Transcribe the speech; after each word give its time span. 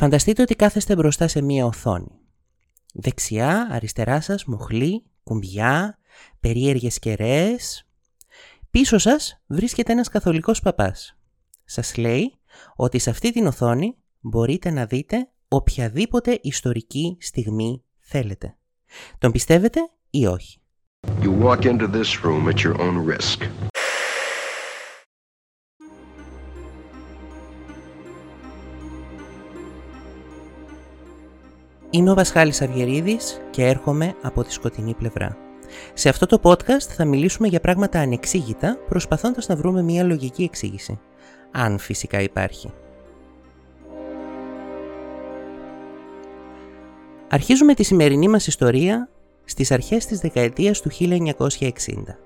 Φανταστείτε 0.00 0.42
ότι 0.42 0.54
κάθεστε 0.54 0.94
μπροστά 0.96 1.28
σε 1.28 1.42
μία 1.42 1.64
οθόνη. 1.64 2.18
Δεξιά, 2.94 3.68
αριστερά 3.70 4.20
σας, 4.20 4.44
μοχλή, 4.44 5.04
κουμπιά, 5.22 5.98
περίεργες 6.40 6.98
κεραίες. 6.98 7.88
Πίσω 8.70 8.98
σας 8.98 9.42
βρίσκεται 9.46 9.92
ένας 9.92 10.08
καθολικός 10.08 10.60
παπάς. 10.60 11.18
Σας 11.64 11.96
λέει 11.96 12.38
ότι 12.76 12.98
σε 12.98 13.10
αυτή 13.10 13.32
την 13.32 13.46
οθόνη 13.46 13.96
μπορείτε 14.20 14.70
να 14.70 14.86
δείτε 14.86 15.28
οποιαδήποτε 15.48 16.38
ιστορική 16.42 17.16
στιγμή 17.20 17.82
θέλετε. 17.98 18.56
Τον 19.18 19.32
πιστεύετε 19.32 19.80
ή 20.10 20.26
όχι; 20.26 20.60
You 21.22 21.42
walk 21.42 21.60
into 21.64 21.88
this 21.90 22.24
room 22.24 22.48
at 22.48 22.62
your 22.64 22.76
own 22.80 23.16
risk. 23.16 23.69
Είμαι 31.92 32.10
ο 32.10 32.14
Βασχάλης 32.14 32.62
Αυγερίδης 32.62 33.40
και 33.50 33.66
έρχομαι 33.66 34.14
από 34.22 34.44
τη 34.44 34.52
σκοτεινή 34.52 34.94
πλευρά. 34.94 35.36
Σε 35.94 36.08
αυτό 36.08 36.26
το 36.26 36.40
podcast 36.42 36.82
θα 36.96 37.04
μιλήσουμε 37.04 37.48
για 37.48 37.60
πράγματα 37.60 38.00
ανεξήγητα, 38.00 38.78
προσπαθώντας 38.88 39.48
να 39.48 39.56
βρούμε 39.56 39.82
μια 39.82 40.04
λογική 40.04 40.42
εξήγηση. 40.42 41.00
Αν 41.50 41.78
φυσικά 41.78 42.20
υπάρχει. 42.20 42.72
Αρχίζουμε 47.28 47.74
τη 47.74 47.82
σημερινή 47.82 48.28
μας 48.28 48.46
ιστορία 48.46 49.08
στις 49.44 49.70
αρχές 49.70 50.06
της 50.06 50.20
δεκαετίας 50.20 50.80
του 50.80 50.90
1960. 50.90 52.18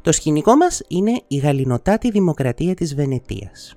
Το 0.00 0.12
σκηνικό 0.12 0.56
μας 0.56 0.82
είναι 0.88 1.20
η 1.28 1.36
γαλινοτάτη 1.36 2.10
δημοκρατία 2.10 2.74
της 2.74 2.94
Βενετίας. 2.94 3.76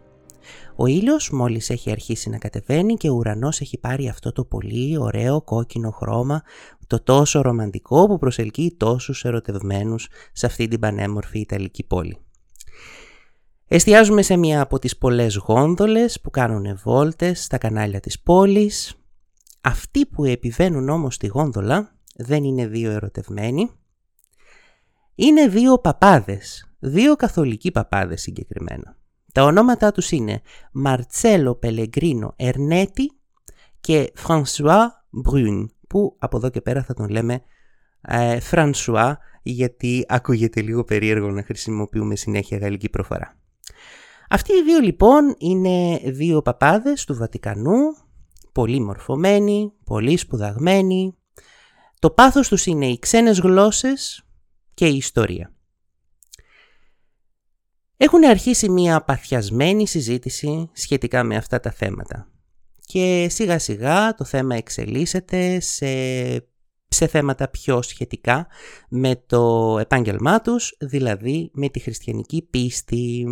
Ο 0.75 0.85
ήλιος 0.85 1.29
μόλις 1.31 1.69
έχει 1.69 1.91
αρχίσει 1.91 2.29
να 2.29 2.37
κατεβαίνει 2.37 2.93
και 2.93 3.09
ο 3.09 3.13
ουρανός 3.13 3.61
έχει 3.61 3.77
πάρει 3.77 4.07
αυτό 4.07 4.31
το 4.31 4.45
πολύ 4.45 4.97
ωραίο 4.97 5.41
κόκκινο 5.41 5.91
χρώμα, 5.91 6.41
το 6.87 7.03
τόσο 7.03 7.41
ρομαντικό 7.41 8.07
που 8.07 8.17
προσελκύει 8.17 8.75
τόσους 8.77 9.23
ερωτευμένους 9.23 10.07
σε 10.31 10.45
αυτή 10.45 10.67
την 10.67 10.79
πανέμορφη 10.79 11.39
Ιταλική 11.39 11.83
πόλη. 11.83 12.17
Εστιάζουμε 13.67 14.21
σε 14.21 14.37
μία 14.37 14.61
από 14.61 14.79
τις 14.79 14.98
πολλές 14.98 15.35
γόνδολες 15.35 16.21
που 16.21 16.29
κάνουν 16.29 16.79
βόλτες 16.83 17.43
στα 17.43 17.57
κανάλια 17.57 17.99
της 17.99 18.21
πόλης. 18.21 18.95
Αυτοί 19.61 20.05
που 20.05 20.26
επιβαίνουν 20.26 20.89
όμως 20.89 21.15
στη 21.15 21.27
γόνδολα 21.27 21.95
δεν 22.15 22.43
είναι 22.43 22.67
δύο 22.67 22.91
ερωτευμένοι. 22.91 23.70
Είναι 25.15 25.48
δύο 25.48 25.79
παπάδες, 25.79 26.73
δύο 26.79 27.15
καθολικοί 27.15 27.71
παπάδες 27.71 28.21
συγκεκριμένα. 28.21 29.01
Τα 29.34 29.43
ονόματά 29.43 29.91
τους 29.91 30.12
είναι 30.12 30.41
Μαρτσέλο 30.71 31.55
Πελεγκρίνο 31.55 32.34
Ερνέτη 32.35 33.12
και 33.79 34.12
Φρανσουά 34.15 35.05
Μπρουν, 35.10 35.76
που 35.88 36.15
από 36.20 36.38
εδώ 36.38 36.49
και 36.49 36.62
πέρα 36.62 36.84
θα 36.84 36.93
τον 36.93 37.10
λέμε 37.10 37.41
Φρανσουά, 38.40 39.20
γιατί 39.43 40.05
ακούγεται 40.07 40.62
λίγο 40.62 40.84
περίεργο 40.84 41.32
να 41.32 41.43
χρησιμοποιούμε 41.43 42.15
συνέχεια 42.15 42.57
γαλλική 42.57 42.90
προφορά. 42.90 43.38
Αυτοί 44.29 44.54
οι 44.54 44.63
δύο 44.63 44.79
λοιπόν 44.79 45.35
είναι 45.38 45.99
δύο 46.12 46.41
παπάδες 46.41 47.05
του 47.05 47.16
Βατικανού, 47.16 47.79
πολύ 48.51 48.79
μορφωμένοι, 48.79 49.73
πολύ 49.84 50.18
σπουδαγμένοι. 50.18 51.18
Το 51.99 52.10
πάθος 52.10 52.48
τους 52.48 52.66
είναι 52.66 52.85
οι 52.85 52.99
ξένες 52.99 53.40
γλώσσες 53.40 54.26
και 54.73 54.88
η 54.88 54.95
ιστορία. 54.95 55.54
Έχουν 58.04 58.24
αρχίσει 58.24 58.70
μια 58.70 59.04
παθιασμένη 59.04 59.88
συζήτηση 59.88 60.70
σχετικά 60.74 61.24
με 61.24 61.35
αυτά 61.35 61.60
τα 61.60 61.71
θέματα. 61.71 62.27
Και 62.80 63.27
σιγά 63.30 63.60
σιγά 63.60 64.16
το 64.16 64.24
θέμα 64.24 64.56
εξελίσσεται 64.56 65.59
σε, 65.59 65.85
σε 66.88 67.07
θέματα 67.07 67.50
πιο 67.50 67.81
σχετικά 67.81 68.47
με 68.90 69.24
το 69.25 69.78
επάγγελμά 69.79 70.41
τους, 70.41 70.75
δηλαδή 70.79 71.51
με 71.53 71.69
τη 71.69 71.79
χριστιανική 71.79 72.47
πίστη. 72.50 73.25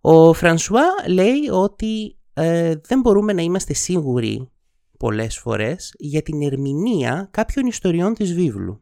Ο 0.00 0.32
Φρανσουά 0.32 0.86
λέει 1.08 1.48
ότι 1.50 2.18
ε, 2.32 2.74
δεν 2.86 3.00
μπορούμε 3.00 3.32
να 3.32 3.42
είμαστε 3.42 3.72
σίγουροι 3.72 4.50
πολλές 4.98 5.38
φορές 5.38 5.94
για 5.98 6.22
την 6.22 6.42
ερμηνεία 6.42 7.28
κάποιων 7.30 7.66
ιστοριών 7.66 8.14
της 8.14 8.34
βίβλου. 8.34 8.80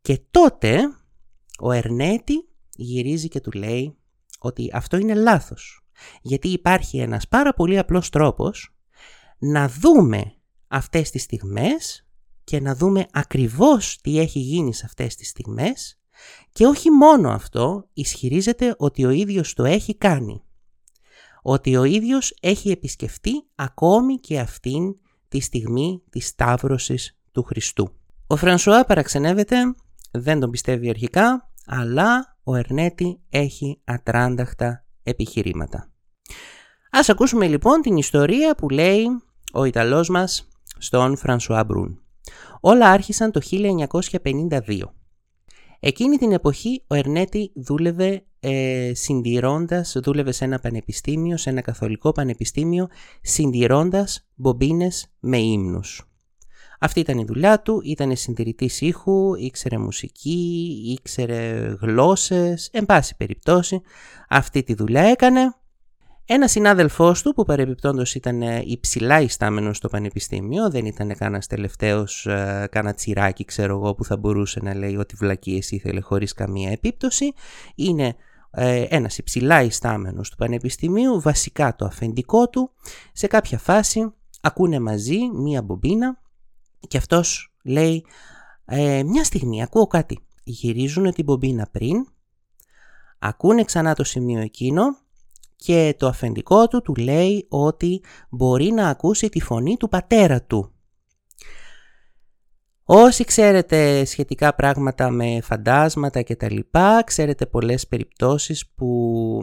Και 0.00 0.20
τότε 0.30 0.80
ο 1.60 1.72
Ερνέτη 1.72 2.48
γυρίζει 2.82 3.28
και 3.28 3.40
του 3.40 3.50
λέει 3.50 3.96
ότι 4.38 4.70
αυτό 4.72 4.96
είναι 4.96 5.14
λάθος. 5.14 5.82
Γιατί 6.22 6.48
υπάρχει 6.48 6.98
ένας 6.98 7.28
πάρα 7.28 7.54
πολύ 7.54 7.78
απλός 7.78 8.08
τρόπος 8.08 8.76
να 9.38 9.68
δούμε 9.68 10.34
αυτές 10.68 11.10
τις 11.10 11.22
στιγμές 11.22 12.06
και 12.44 12.60
να 12.60 12.74
δούμε 12.74 13.06
ακριβώς 13.12 13.98
τι 14.00 14.18
έχει 14.18 14.38
γίνει 14.38 14.74
σε 14.74 14.82
αυτές 14.86 15.14
τις 15.14 15.28
στιγμές 15.28 16.00
και 16.52 16.66
όχι 16.66 16.90
μόνο 16.90 17.30
αυτό 17.30 17.88
ισχυρίζεται 17.92 18.74
ότι 18.78 19.04
ο 19.04 19.10
ίδιος 19.10 19.54
το 19.54 19.64
έχει 19.64 19.96
κάνει. 19.96 20.42
Ότι 21.42 21.76
ο 21.76 21.84
ίδιος 21.84 22.36
έχει 22.40 22.70
επισκεφτεί 22.70 23.32
ακόμη 23.54 24.16
και 24.16 24.38
αυτήν 24.38 24.96
τη 25.28 25.40
στιγμή 25.40 26.02
της 26.10 26.26
Σταύρωσης 26.26 27.18
του 27.32 27.42
Χριστού. 27.42 27.92
Ο 28.26 28.36
Φρανσουά 28.36 28.84
παραξενεύεται, 28.84 29.56
δεν 30.10 30.40
τον 30.40 30.50
πιστεύει 30.50 30.88
αρχικά, 30.88 31.52
αλλά 31.68 32.38
ο 32.42 32.54
Ερνέτη 32.54 33.20
έχει 33.30 33.80
ατράνταχτα 33.84 34.84
επιχειρήματα. 35.02 35.92
Ας 36.90 37.08
ακούσουμε 37.08 37.46
λοιπόν 37.46 37.80
την 37.80 37.96
ιστορία 37.96 38.54
που 38.54 38.68
λέει 38.68 39.04
ο 39.52 39.64
Ιταλός 39.64 40.08
μας 40.08 40.48
στον 40.78 41.16
Φρανσουά 41.16 41.64
Μπρούν. 41.64 42.02
Όλα 42.60 42.90
άρχισαν 42.90 43.32
το 43.32 43.40
1952. 43.50 44.80
Εκείνη 45.80 46.16
την 46.16 46.32
εποχή 46.32 46.84
ο 46.86 46.94
Ερνέτη 46.94 47.52
δούλευε 47.54 48.26
ε, 48.40 48.90
συντηρώντας, 48.94 49.96
δούλευε 50.02 50.32
σε 50.32 50.44
ένα 50.44 50.58
πανεπιστήμιο, 50.58 51.36
σε 51.36 51.50
ένα 51.50 51.60
καθολικό 51.60 52.12
πανεπιστήμιο, 52.12 52.88
συντηρώντας 53.22 54.28
μπομπίνες 54.34 55.06
με 55.20 55.38
ύμνους. 55.38 56.07
Αυτή 56.78 57.00
ήταν 57.00 57.18
η 57.18 57.24
δουλειά 57.24 57.60
του, 57.60 57.80
ήταν 57.84 58.16
συντηρητής 58.16 58.80
ήχου, 58.80 59.34
ήξερε 59.34 59.78
μουσική, 59.78 60.82
ήξερε 60.98 61.74
γλώσσες, 61.80 62.68
εν 62.72 62.86
πάση 62.86 63.16
περιπτώσει 63.16 63.80
αυτή 64.28 64.62
τη 64.62 64.74
δουλειά 64.74 65.02
έκανε. 65.02 65.52
Ένας 66.30 66.50
συνάδελφός 66.50 67.22
του 67.22 67.32
που 67.32 67.44
παρεμπιπτόντως 67.44 68.14
ήταν 68.14 68.40
υψηλά 68.64 69.20
ιστάμενο 69.20 69.72
στο 69.72 69.88
πανεπιστήμιο, 69.88 70.70
δεν 70.70 70.86
ήταν 70.86 71.16
κανένας 71.16 71.46
τελευταίος, 71.46 72.26
ε, 72.26 72.68
κάνα 72.70 72.94
τσιράκι 72.94 73.44
ξέρω 73.44 73.74
εγώ 73.74 73.94
που 73.94 74.04
θα 74.04 74.16
μπορούσε 74.16 74.60
να 74.62 74.74
λέει 74.74 74.96
ότι 74.96 75.14
βλακίες 75.14 75.70
ήθελε 75.70 76.00
χωρίς 76.00 76.32
καμία 76.32 76.70
επίπτωση, 76.70 77.32
είναι 77.74 78.16
ε, 78.50 78.86
ένας 78.88 79.18
υψηλά 79.18 79.62
ιστάμενος 79.62 80.30
του 80.30 80.36
πανεπιστημίου, 80.36 81.20
βασικά 81.20 81.76
το 81.76 81.84
αφεντικό 81.84 82.48
του, 82.48 82.70
σε 83.12 83.26
κάποια 83.26 83.58
φάση 83.58 84.12
ακούνε 84.40 84.80
μαζί 84.80 85.18
μία 85.34 85.62
μπομπίνα 85.62 86.18
και 86.88 86.96
αυτός 86.96 87.52
λέει 87.64 88.04
ε, 88.64 89.02
μια 89.02 89.24
στιγμή 89.24 89.62
ακούω 89.62 89.86
κάτι. 89.86 90.18
Γυρίζουν 90.44 91.12
την 91.12 91.24
πομπίνα 91.24 91.68
πριν, 91.72 92.06
ακούνε 93.18 93.64
ξανά 93.64 93.94
το 93.94 94.04
σημείο 94.04 94.40
εκείνο 94.40 94.84
και 95.56 95.94
το 95.98 96.06
αφεντικό 96.06 96.68
του 96.68 96.82
του 96.82 96.94
λέει 96.94 97.46
ότι 97.48 98.02
μπορεί 98.30 98.70
να 98.70 98.88
ακούσει 98.88 99.28
τη 99.28 99.40
φωνή 99.40 99.76
του 99.76 99.88
πατέρα 99.88 100.42
του. 100.42 100.72
Όσοι 102.90 103.24
ξέρετε 103.24 104.04
σχετικά 104.04 104.54
πράγματα 104.54 105.10
με 105.10 105.40
φαντάσματα 105.42 106.22
και 106.22 106.36
τα 106.36 106.50
λοιπά, 106.50 107.02
ξέρετε 107.06 107.46
πολλές 107.46 107.86
περιπτώσεις 107.86 108.68
που, 108.74 109.40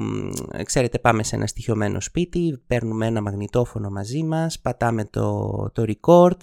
ξέρετε 0.64 1.00
πάμε 1.00 1.24
σε 1.24 1.36
ένα 1.36 1.48
στοιχειωμένο 1.48 2.02
σπίτι, 2.02 2.64
παίρνουμε 2.68 3.06
ένα 3.06 3.22
μαγνητόφωνο 3.22 3.90
μαζί 3.90 4.24
μας, 4.24 4.60
πατάμε 4.60 5.06
το, 5.06 5.50
το 5.74 5.84
record, 5.88 6.38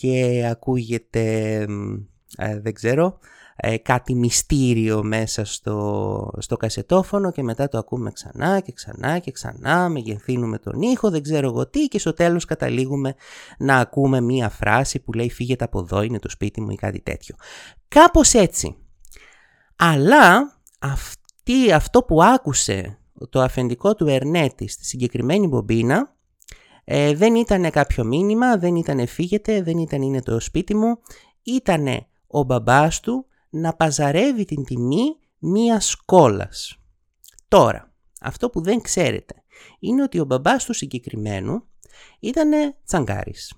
και 0.00 0.46
ακούγεται, 0.50 1.56
ε, 2.36 2.60
δεν 2.60 2.74
ξέρω, 2.74 3.18
ε, 3.56 3.76
κάτι 3.76 4.14
μυστήριο 4.14 5.02
μέσα 5.02 5.44
στο, 5.44 6.30
στο 6.38 6.56
κασετόφωνο 6.56 7.30
και 7.30 7.42
μετά 7.42 7.68
το 7.68 7.78
ακούμε 7.78 8.10
ξανά 8.10 8.60
και 8.60 8.72
ξανά 8.72 9.18
και 9.18 9.30
ξανά, 9.30 9.88
μεγεθύνουμε 9.88 10.58
τον 10.58 10.82
ήχο, 10.82 11.10
δεν 11.10 11.22
ξέρω 11.22 11.46
εγώ 11.46 11.68
τι 11.68 11.88
και 11.88 11.98
στο 11.98 12.12
τέλος 12.12 12.44
καταλήγουμε 12.44 13.14
να 13.58 13.76
ακούμε 13.76 14.20
μία 14.20 14.48
φράση 14.48 14.98
που 15.00 15.12
λέει 15.12 15.30
φύγετε 15.30 15.64
από 15.64 15.78
εδώ 15.78 16.02
είναι 16.02 16.18
το 16.18 16.28
σπίτι 16.28 16.60
μου 16.60 16.70
ή 16.70 16.74
κάτι 16.74 17.00
τέτοιο. 17.00 17.36
Κάπως 17.88 18.34
έτσι. 18.34 18.76
Αλλά 19.76 20.58
αυτή, 20.78 21.72
αυτό 21.72 22.02
που 22.02 22.22
άκουσε 22.22 22.98
το 23.30 23.40
αφεντικό 23.40 23.94
του 23.94 24.06
Ερνέτη 24.06 24.68
στη 24.68 24.84
συγκεκριμένη 24.84 25.46
μπομπίνα 25.46 26.16
ε, 26.90 27.14
δεν 27.14 27.34
ήταν 27.34 27.70
κάποιο 27.70 28.04
μήνυμα, 28.04 28.58
δεν 28.58 28.76
ήταν 28.76 29.06
φύγετε, 29.06 29.62
δεν 29.62 29.78
ήταν 29.78 30.02
είναι 30.02 30.22
το 30.22 30.40
σπίτι 30.40 30.74
μου. 30.74 30.98
Ήταν 31.42 31.86
ο 32.26 32.42
μπαμπάς 32.42 33.00
του 33.00 33.26
να 33.50 33.74
παζαρεύει 33.74 34.44
την 34.44 34.64
τιμή 34.64 35.16
μία 35.38 35.82
κόλας. 36.04 36.78
Τώρα, 37.48 37.92
αυτό 38.20 38.50
που 38.50 38.62
δεν 38.62 38.80
ξέρετε 38.80 39.34
είναι 39.78 40.02
ότι 40.02 40.20
ο 40.20 40.24
μπαμπάς 40.24 40.64
του 40.64 40.72
συγκεκριμένου 40.72 41.62
Ήτανε 42.20 42.76
τσαγκάρης. 42.84 43.52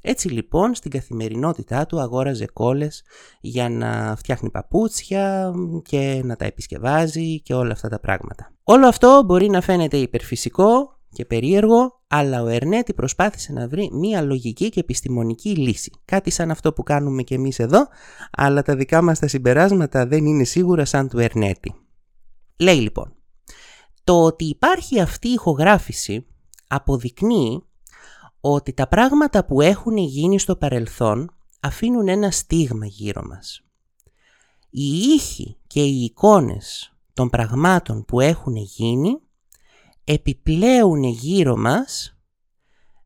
Έτσι 0.00 0.28
λοιπόν 0.28 0.74
στην 0.74 0.90
καθημερινότητά 0.90 1.86
του 1.86 2.00
αγόραζε 2.00 2.46
κόλλες 2.52 3.02
για 3.40 3.68
να 3.68 4.14
φτιάχνει 4.16 4.50
παπούτσια 4.50 5.52
και 5.82 6.20
να 6.24 6.36
τα 6.36 6.44
επισκευάζει 6.44 7.40
και 7.40 7.54
όλα 7.54 7.72
αυτά 7.72 7.88
τα 7.88 8.00
πράγματα. 8.00 8.52
Όλο 8.62 8.86
αυτό 8.86 9.22
μπορεί 9.24 9.48
να 9.48 9.60
φαίνεται 9.60 9.96
υπερφυσικό 9.96 10.98
και 11.14 11.24
περίεργο, 11.24 12.02
αλλά 12.06 12.42
ο 12.42 12.46
Ερνέτη 12.46 12.94
προσπάθησε 12.94 13.52
να 13.52 13.68
βρει 13.68 13.90
μία 13.92 14.22
λογική 14.22 14.68
και 14.68 14.80
επιστημονική 14.80 15.48
λύση. 15.48 15.92
Κάτι 16.04 16.30
σαν 16.30 16.50
αυτό 16.50 16.72
που 16.72 16.82
κάνουμε 16.82 17.22
και 17.22 17.34
εμείς 17.34 17.58
εδώ, 17.58 17.86
αλλά 18.30 18.62
τα 18.62 18.76
δικά 18.76 19.02
μας 19.02 19.18
τα 19.18 19.28
συμπεράσματα 19.28 20.06
δεν 20.06 20.24
είναι 20.26 20.44
σίγουρα 20.44 20.84
σαν 20.84 21.08
του 21.08 21.18
Ερνέτη. 21.18 21.74
Λέει 22.56 22.80
λοιπόν, 22.80 23.14
το 24.04 24.22
ότι 24.22 24.44
υπάρχει 24.44 25.00
αυτή 25.00 25.28
η 25.28 25.32
ηχογράφηση 25.32 26.26
αποδεικνύει 26.66 27.64
ότι 28.40 28.72
τα 28.72 28.88
πράγματα 28.88 29.44
που 29.44 29.60
έχουν 29.60 29.96
γίνει 29.96 30.38
στο 30.38 30.56
παρελθόν 30.56 31.34
αφήνουν 31.60 32.08
ένα 32.08 32.30
στίγμα 32.30 32.86
γύρω 32.86 33.22
μας. 33.26 33.64
Οι 34.70 34.88
ήχοι 35.14 35.56
και 35.66 35.82
οι 35.82 36.04
εικόνες 36.04 36.94
των 37.14 37.30
πραγμάτων 37.30 38.04
που 38.04 38.20
έχουν 38.20 38.56
γίνει 38.56 39.20
επιπλέουν 40.04 41.02
γύρω 41.02 41.56
μας 41.56 42.18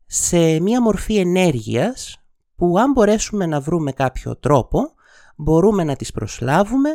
σε 0.05 0.59
μία 0.59 0.81
μορφή 0.81 1.17
ενέργειας 1.17 2.23
που 2.55 2.79
αν 2.79 2.91
μπορέσουμε 2.91 3.45
να 3.45 3.59
βρούμε 3.61 3.91
κάποιο 3.91 4.35
τρόπο 4.37 4.93
μπορούμε 5.35 5.83
να 5.83 5.95
τις 5.95 6.11
προσλάβουμε 6.11 6.89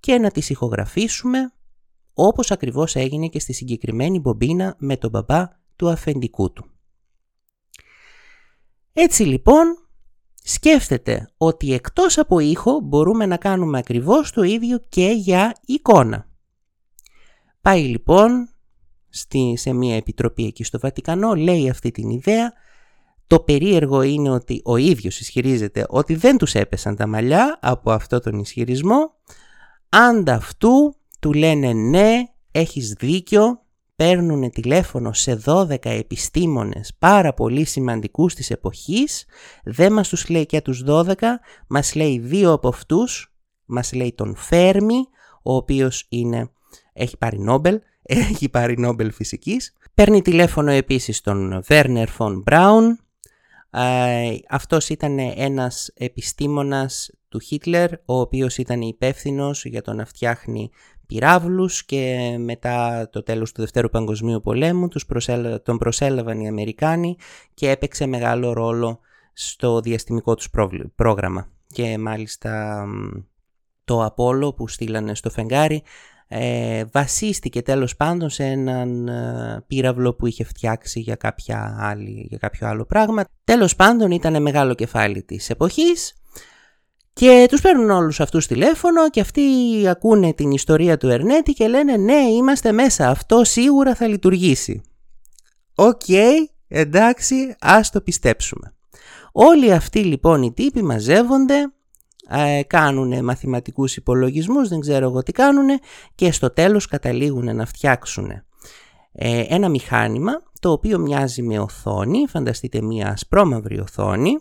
και 0.00 0.18
να 0.18 0.30
τις 0.30 0.50
ηχογραφήσουμε 0.50 1.52
όπως 2.14 2.50
ακριβώς 2.50 2.96
έγινε 2.96 3.28
και 3.28 3.40
στη 3.40 3.52
συγκεκριμένη 3.52 4.20
μπομπίνα 4.20 4.74
με 4.78 4.96
τον 4.96 5.10
μπαμπά 5.10 5.48
του 5.76 5.88
αφεντικού 5.88 6.52
του. 6.52 6.70
Έτσι 8.92 9.22
λοιπόν 9.22 9.66
σκέφτεται 10.42 11.32
ότι 11.36 11.72
εκτός 11.72 12.18
από 12.18 12.38
ήχο 12.38 12.80
μπορούμε 12.80 13.26
να 13.26 13.36
κάνουμε 13.36 13.78
ακριβώς 13.78 14.32
το 14.32 14.42
ίδιο 14.42 14.78
και 14.88 15.06
για 15.06 15.54
εικόνα. 15.64 16.28
Πάει 17.60 17.84
λοιπόν 17.84 18.53
στη, 19.14 19.54
σε 19.56 19.72
μια 19.72 19.96
επιτροπή 19.96 20.44
εκεί 20.44 20.64
στο 20.64 20.78
Βατικανό, 20.78 21.34
λέει 21.34 21.70
αυτή 21.70 21.90
την 21.90 22.08
ιδέα. 22.08 22.52
Το 23.26 23.40
περίεργο 23.40 24.02
είναι 24.02 24.30
ότι 24.30 24.60
ο 24.64 24.76
ίδιος 24.76 25.20
ισχυρίζεται 25.20 25.86
ότι 25.88 26.14
δεν 26.14 26.36
τους 26.36 26.54
έπεσαν 26.54 26.96
τα 26.96 27.06
μαλλιά 27.06 27.58
από 27.62 27.92
αυτό 27.92 28.20
τον 28.20 28.38
ισχυρισμό. 28.38 29.14
Ανταυτού 29.88 30.96
του 31.20 31.32
λένε 31.32 31.72
ναι, 31.72 32.22
έχεις 32.50 32.92
δίκιο, 32.92 33.60
παίρνουν 33.96 34.50
τηλέφωνο 34.50 35.12
σε 35.12 35.42
12 35.46 35.76
επιστήμονες 35.82 36.94
πάρα 36.98 37.34
πολύ 37.34 37.64
σημαντικούς 37.64 38.34
της 38.34 38.50
εποχής, 38.50 39.24
δεν 39.64 39.92
μας 39.92 40.08
τους 40.08 40.28
λέει 40.28 40.46
και 40.46 40.60
τους 40.60 40.84
12, 40.86 41.14
μας 41.68 41.94
λέει 41.94 42.18
δύο 42.18 42.52
από 42.52 42.68
αυτούς, 42.68 43.34
μας 43.64 43.92
λέει 43.92 44.12
τον 44.14 44.36
Φέρμι, 44.36 45.06
ο 45.42 45.54
οποίος 45.54 46.06
είναι, 46.08 46.50
έχει 46.92 47.16
πάρει 47.16 47.38
Νόμπελ, 47.38 47.80
έχει 48.06 48.48
πάρει 48.48 48.78
Νόμπελ 48.78 49.12
φυσικής. 49.12 49.72
Παίρνει 49.94 50.22
τηλέφωνο 50.22 50.70
επίσης 50.70 51.20
τον 51.20 51.62
Βέρνερ 51.66 52.08
Φον 52.08 52.42
Μπράουν, 52.42 52.98
αυτός 54.48 54.88
ήταν 54.88 55.18
ένας 55.18 55.90
επιστήμονας 55.94 57.10
του 57.28 57.38
Χίτλερ, 57.40 57.92
ο 57.92 58.20
οποίος 58.20 58.58
ήταν 58.58 58.80
υπεύθυνος 58.80 59.64
για 59.64 59.82
το 59.82 59.92
να 59.92 60.04
φτιάχνει 60.04 60.70
πυράβλους 61.06 61.84
και 61.84 62.34
μετά 62.38 63.08
το 63.12 63.22
τέλος 63.22 63.52
του 63.52 63.60
Δευτέρου 63.60 63.88
Παγκοσμίου 63.88 64.40
Πολέμου 64.40 64.88
τους 64.88 65.06
τον 65.62 65.78
προσέλαβαν 65.78 66.40
οι 66.40 66.48
Αμερικάνοι 66.48 67.16
και 67.54 67.70
έπαιξε 67.70 68.06
μεγάλο 68.06 68.52
ρόλο 68.52 69.00
στο 69.32 69.80
διαστημικό 69.80 70.34
τους 70.34 70.50
πρόγραμμα. 70.94 71.48
Και 71.66 71.98
μάλιστα 71.98 72.84
το 73.84 74.04
Απόλλω 74.04 74.52
που 74.52 74.68
στείλανε 74.68 75.14
στο 75.14 75.30
φεγγάρι 75.30 75.82
ε, 76.36 76.84
βασίστηκε 76.92 77.62
τέλος 77.62 77.96
πάντων 77.96 78.30
σε 78.30 78.44
έναν 78.44 79.08
ε, 79.08 79.64
πύραυλο 79.66 80.14
που 80.14 80.26
είχε 80.26 80.44
φτιάξει 80.44 81.00
για, 81.00 81.14
κάποια 81.14 81.76
άλλη, 81.80 82.26
για 82.28 82.38
κάποιο 82.38 82.68
άλλο 82.68 82.84
πράγμα. 82.84 83.24
Τέλος 83.44 83.76
πάντων 83.76 84.10
ήταν 84.10 84.42
μεγάλο 84.42 84.74
κεφάλι 84.74 85.22
της 85.22 85.50
εποχής 85.50 86.14
και 87.12 87.46
τους 87.50 87.60
παίρνουν 87.60 87.90
όλους 87.90 88.20
αυτούς 88.20 88.46
τηλέφωνο 88.46 89.10
και 89.10 89.20
αυτοί 89.20 89.42
ακούνε 89.88 90.32
την 90.32 90.50
ιστορία 90.50 90.96
του 90.96 91.08
Ερνέτη 91.08 91.52
και 91.52 91.68
λένε 91.68 91.96
ναι 91.96 92.20
είμαστε 92.36 92.72
μέσα, 92.72 93.08
αυτό 93.08 93.44
σίγουρα 93.44 93.94
θα 93.94 94.06
λειτουργήσει. 94.06 94.82
Οκ, 95.74 96.08
εντάξει, 96.68 97.56
ας 97.60 97.90
το 97.90 98.00
πιστέψουμε. 98.00 98.74
Όλοι 99.32 99.72
αυτοί 99.72 99.98
λοιπόν 99.98 100.42
οι 100.42 100.52
τύποι 100.52 100.82
μαζεύονται, 100.82 101.72
ε, 102.28 102.62
κάνουν 102.66 103.24
μαθηματικούς 103.24 103.96
υπολογισμούς, 103.96 104.68
δεν 104.68 104.80
ξέρω 104.80 105.04
εγώ 105.06 105.22
τι 105.22 105.32
κάνουν 105.32 105.68
και 106.14 106.32
στο 106.32 106.50
τέλος 106.50 106.86
καταλήγουν 106.86 107.56
να 107.56 107.66
φτιάξουν 107.66 108.30
ε, 109.12 109.44
ένα 109.48 109.68
μηχάνημα 109.68 110.32
το 110.60 110.70
οποίο 110.70 110.98
μοιάζει 110.98 111.42
με 111.42 111.58
οθόνη, 111.58 112.26
φανταστείτε 112.28 112.82
μια 112.82 113.08
ασπρόμαυρη 113.08 113.80
οθόνη. 113.80 114.38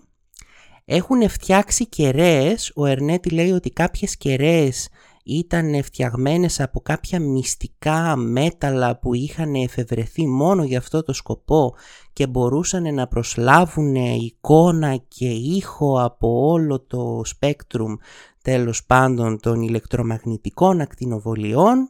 Έχουν 0.85 1.29
φτιάξει 1.29 1.87
κεραίες, 1.87 2.71
ο 2.75 2.85
Ερνέτη 2.85 3.29
λέει 3.29 3.51
ότι 3.51 3.69
κάποιες 3.69 4.17
κεραίες 4.17 4.89
ήταν 5.23 5.83
φτιαγμένες 5.83 6.59
από 6.59 6.79
κάποια 6.81 7.19
μυστικά 7.19 8.15
μέταλλα 8.15 8.99
που 8.99 9.13
είχαν 9.13 9.53
εφευρεθεί 9.55 10.27
μόνο 10.27 10.63
για 10.63 10.77
αυτό 10.77 11.03
το 11.03 11.13
σκοπό 11.13 11.75
και 12.13 12.27
μπορούσαν 12.27 12.93
να 12.93 13.07
προσλάβουν 13.07 13.95
εικόνα 13.95 14.95
και 15.07 15.27
ήχο 15.29 16.01
από 16.03 16.47
όλο 16.47 16.79
το 16.79 17.21
σπέκτρουμ 17.23 17.93
τέλος 18.41 18.85
πάντων 18.85 19.39
των 19.39 19.61
ηλεκτρομαγνητικών 19.61 20.81
ακτινοβολιών 20.81 21.89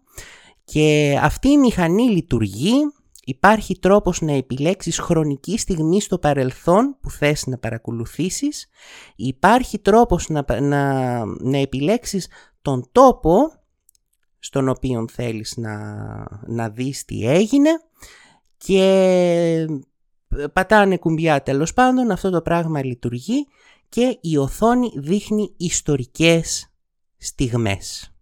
και 0.64 1.18
αυτή 1.22 1.50
η 1.50 1.58
μηχανή 1.58 2.04
λειτουργεί 2.04 2.74
Υπάρχει 3.26 3.80
τρόπος 3.80 4.22
να 4.22 4.32
επιλέξεις 4.32 5.00
χρονική 5.00 5.58
στιγμή 5.58 6.02
στο 6.02 6.18
παρελθόν 6.18 6.98
που 7.02 7.10
θες 7.10 7.46
να 7.48 7.58
παρακολουθήσεις. 7.58 8.68
Υπάρχει 9.16 9.80
τρόπος 9.80 10.30
να, 10.30 10.46
να, 10.62 11.26
να 11.26 11.58
επιλέξεις 11.58 12.28
τον 12.64 12.90
τόπο 12.92 13.52
στον 14.40 14.70
οποίο 14.70 15.06
θέλεις 15.12 15.58
να, 15.58 15.96
να 16.48 16.70
δεις 16.70 17.06
τι 17.06 17.28
έγινε 17.28 17.70
και 18.58 19.68
πατάνε 20.54 20.98
κουμπιά 20.98 21.44
τέλος 21.44 21.74
πάντων, 21.74 22.12
αυτό 22.12 22.30
το 22.30 22.42
πράγμα 22.42 22.84
λειτουργεί 22.84 23.48
και 23.90 24.18
η 24.22 24.38
οθόνη 24.38 24.92
δείχνει 24.96 25.54
ιστορικές 25.58 26.74
στιγμές. 27.18 28.14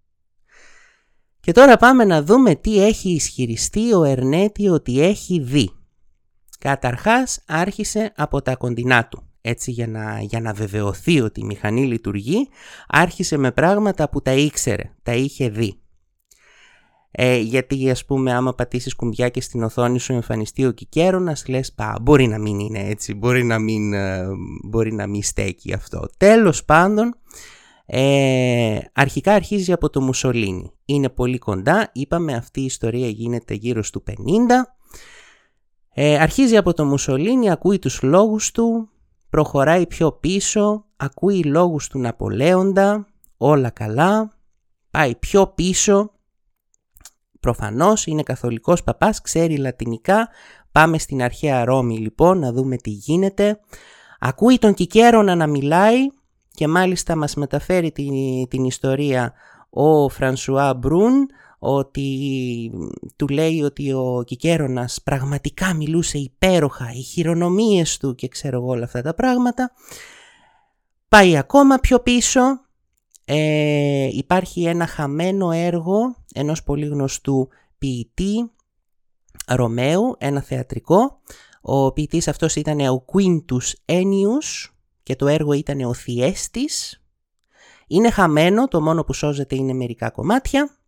Και 1.39 1.51
τώρα 1.51 1.77
πάμε 1.77 2.05
να 2.05 2.23
δούμε 2.23 2.55
τι 2.55 2.83
έχει 2.83 3.09
ισχυριστεί 3.09 3.93
ο 3.93 4.03
Ερνέτη 4.03 4.69
ότι 4.69 5.01
έχει 5.01 5.39
δει. 5.39 5.71
Καταρχάς 6.59 7.43
άρχισε 7.47 8.13
από 8.15 8.41
τα 8.41 8.55
κοντινά 8.55 9.07
του. 9.07 9.30
Έτσι 9.41 9.71
για 9.71 9.87
να, 9.87 10.21
για 10.21 10.41
να 10.41 10.53
βεβαιωθεί 10.53 11.21
ότι 11.21 11.39
η 11.39 11.43
μηχανή 11.43 11.85
λειτουργεί, 11.85 12.47
άρχισε 12.87 13.37
με 13.37 13.51
πράγματα 13.51 14.09
που 14.09 14.21
τα 14.21 14.31
ήξερε, 14.31 14.91
τα 15.03 15.13
είχε 15.13 15.49
δει. 15.49 15.75
Ε, 17.11 17.37
γιατί 17.37 17.89
ας 17.89 18.05
πούμε 18.05 18.33
άμα 18.33 18.53
πατήσεις 18.55 18.95
κουμπιά 18.95 19.29
και 19.29 19.41
στην 19.41 19.63
οθόνη 19.63 19.99
σου 19.99 20.13
εμφανιστεί 20.13 20.65
ο 20.65 20.71
Κικέρονας 20.71 21.47
λες 21.47 21.73
πα 21.73 21.97
μπορεί 22.01 22.27
να 22.27 22.39
μην 22.39 22.59
είναι 22.59 22.79
έτσι, 22.79 23.13
μπορεί 23.13 23.43
να 23.43 23.59
μην, 23.59 23.93
ε, 23.93 24.27
μπορεί 24.63 24.93
να 24.93 25.07
μην 25.07 25.23
στέκει 25.23 25.73
αυτό. 25.73 26.09
Τέλος 26.17 26.65
πάντων 26.65 27.15
ε, 27.85 28.79
αρχικά 28.93 29.33
αρχίζει 29.33 29.71
από 29.71 29.89
το 29.89 30.01
Μουσολίνι. 30.01 30.71
Είναι 30.85 31.09
πολύ 31.09 31.37
κοντά. 31.37 31.89
Είπαμε 31.93 32.33
αυτή 32.33 32.61
η 32.61 32.65
ιστορία 32.65 33.07
γίνεται 33.07 33.53
γύρω 33.53 33.83
στο 33.83 34.03
50. 34.07 34.13
Ε, 35.93 36.19
αρχίζει 36.19 36.57
από 36.57 36.73
το 36.73 36.85
Μουσολίνι, 36.85 37.51
ακούει 37.51 37.79
τους 37.79 38.01
λόγους 38.01 38.51
του, 38.51 38.89
προχωράει 39.31 39.87
πιο 39.87 40.11
πίσω, 40.11 40.85
ακούει 40.97 41.43
λόγους 41.43 41.87
του 41.87 41.99
Ναπολέοντα, 41.99 43.07
όλα 43.37 43.69
καλά, 43.69 44.31
πάει 44.91 45.15
πιο 45.15 45.47
πίσω, 45.47 46.11
προφανώς 47.39 48.05
είναι 48.05 48.23
καθολικός 48.23 48.83
παπάς, 48.83 49.21
ξέρει 49.21 49.57
λατινικά, 49.57 50.29
πάμε 50.71 50.97
στην 50.97 51.21
αρχαία 51.21 51.65
Ρώμη 51.65 51.97
λοιπόν 51.97 52.39
να 52.39 52.51
δούμε 52.51 52.77
τι 52.77 52.89
γίνεται, 52.89 53.59
ακούει 54.19 54.57
τον 54.57 54.73
Κικέρονα 54.73 55.35
να 55.35 55.47
μιλάει, 55.47 56.07
και 56.51 56.67
μάλιστα 56.67 57.15
μας 57.15 57.35
μεταφέρει 57.35 57.91
την, 57.91 58.13
την 58.47 58.63
ιστορία 58.63 59.33
ο 59.69 60.09
Φρανσουά 60.09 60.73
Μπρούν 60.73 61.29
ότι 61.63 62.71
του 63.15 63.27
λέει 63.27 63.61
ότι 63.61 63.93
ο 63.93 64.23
Κικέρονας 64.25 65.01
πραγματικά 65.03 65.73
μιλούσε 65.73 66.17
υπέροχα, 66.17 66.91
οι 66.93 67.01
χειρονομίες 67.01 67.97
του 67.97 68.15
και 68.15 68.27
ξέρω 68.27 68.57
εγώ 68.57 68.67
όλα 68.67 68.83
αυτά 68.83 69.01
τα 69.01 69.13
πράγματα. 69.13 69.71
Πάει 71.09 71.37
ακόμα 71.37 71.77
πιο 71.77 71.99
πίσω, 71.99 72.41
ε, 73.25 74.07
υπάρχει 74.11 74.63
ένα 74.63 74.87
χαμένο 74.87 75.51
έργο 75.51 76.15
ενός 76.33 76.63
πολύ 76.63 76.85
γνωστού 76.85 77.47
ποιητή 77.77 78.51
Ρωμαίου, 79.47 80.15
ένα 80.17 80.41
θεατρικό, 80.41 81.19
Ο 81.61 81.91
ποιητής 81.91 82.27
αυτός 82.27 82.55
ήταν 82.55 82.79
ο 82.79 83.05
Quintus 83.13 83.93
Ennius 83.93 84.71
και 85.03 85.15
το 85.15 85.27
έργο 85.27 85.53
ήταν 85.53 85.81
ο 85.81 85.93
Θιέστης. 85.93 87.03
Είναι 87.87 88.09
χαμένο, 88.09 88.67
το 88.67 88.81
μόνο 88.81 89.03
που 89.03 89.13
σώζεται 89.13 89.55
είναι 89.55 89.73
μερικά 89.73 90.09
κομμάτια. 90.09 90.80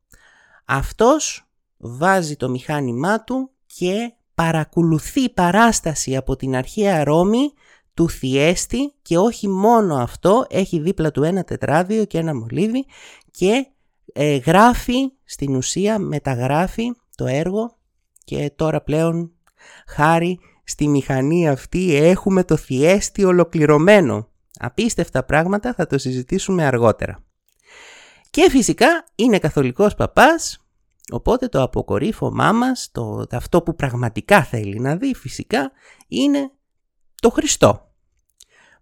Αυτός 0.65 1.47
βάζει 1.77 2.35
το 2.35 2.49
μηχάνημά 2.49 3.23
του 3.23 3.51
και 3.65 4.13
παρακολουθεί 4.35 5.29
παράσταση 5.29 6.15
από 6.15 6.35
την 6.35 6.55
αρχαία 6.55 7.03
Ρώμη 7.03 7.53
του 7.93 8.09
Θιέστη 8.09 8.93
και 9.01 9.17
όχι 9.17 9.47
μόνο 9.47 9.95
αυτό, 9.95 10.45
έχει 10.49 10.79
δίπλα 10.79 11.11
του 11.11 11.23
ένα 11.23 11.43
τετράδιο 11.43 12.05
και 12.05 12.17
ένα 12.17 12.35
μολύβι 12.35 12.85
και 13.31 13.67
ε, 14.13 14.35
γράφει 14.35 15.11
στην 15.23 15.55
ουσία, 15.55 15.99
μεταγράφει 15.99 16.91
το 17.15 17.25
έργο 17.25 17.77
και 18.23 18.51
τώρα 18.55 18.81
πλέον 18.81 19.31
χάρη 19.87 20.39
στη 20.63 20.87
μηχανή 20.87 21.49
αυτή 21.49 21.95
έχουμε 21.95 22.43
το 22.43 22.55
Θιέστη 22.57 23.23
ολοκληρωμένο. 23.23 24.27
Απίστευτα 24.59 25.23
πράγματα 25.23 25.73
θα 25.73 25.87
το 25.87 25.97
συζητήσουμε 25.97 26.65
αργότερα. 26.65 27.23
Και 28.33 28.49
φυσικά 28.49 29.05
είναι 29.15 29.39
καθολικός 29.39 29.95
παπάς, 29.95 30.65
οπότε 31.11 31.47
το 31.47 31.61
αποκορύφωμά 31.61 32.51
μας, 32.51 32.89
το, 32.91 33.25
αυτό 33.31 33.61
που 33.61 33.75
πραγματικά 33.75 34.43
θέλει 34.43 34.79
να 34.79 34.95
δει 34.95 35.15
φυσικά, 35.15 35.71
είναι 36.07 36.51
το 37.21 37.29
Χριστό. 37.29 37.91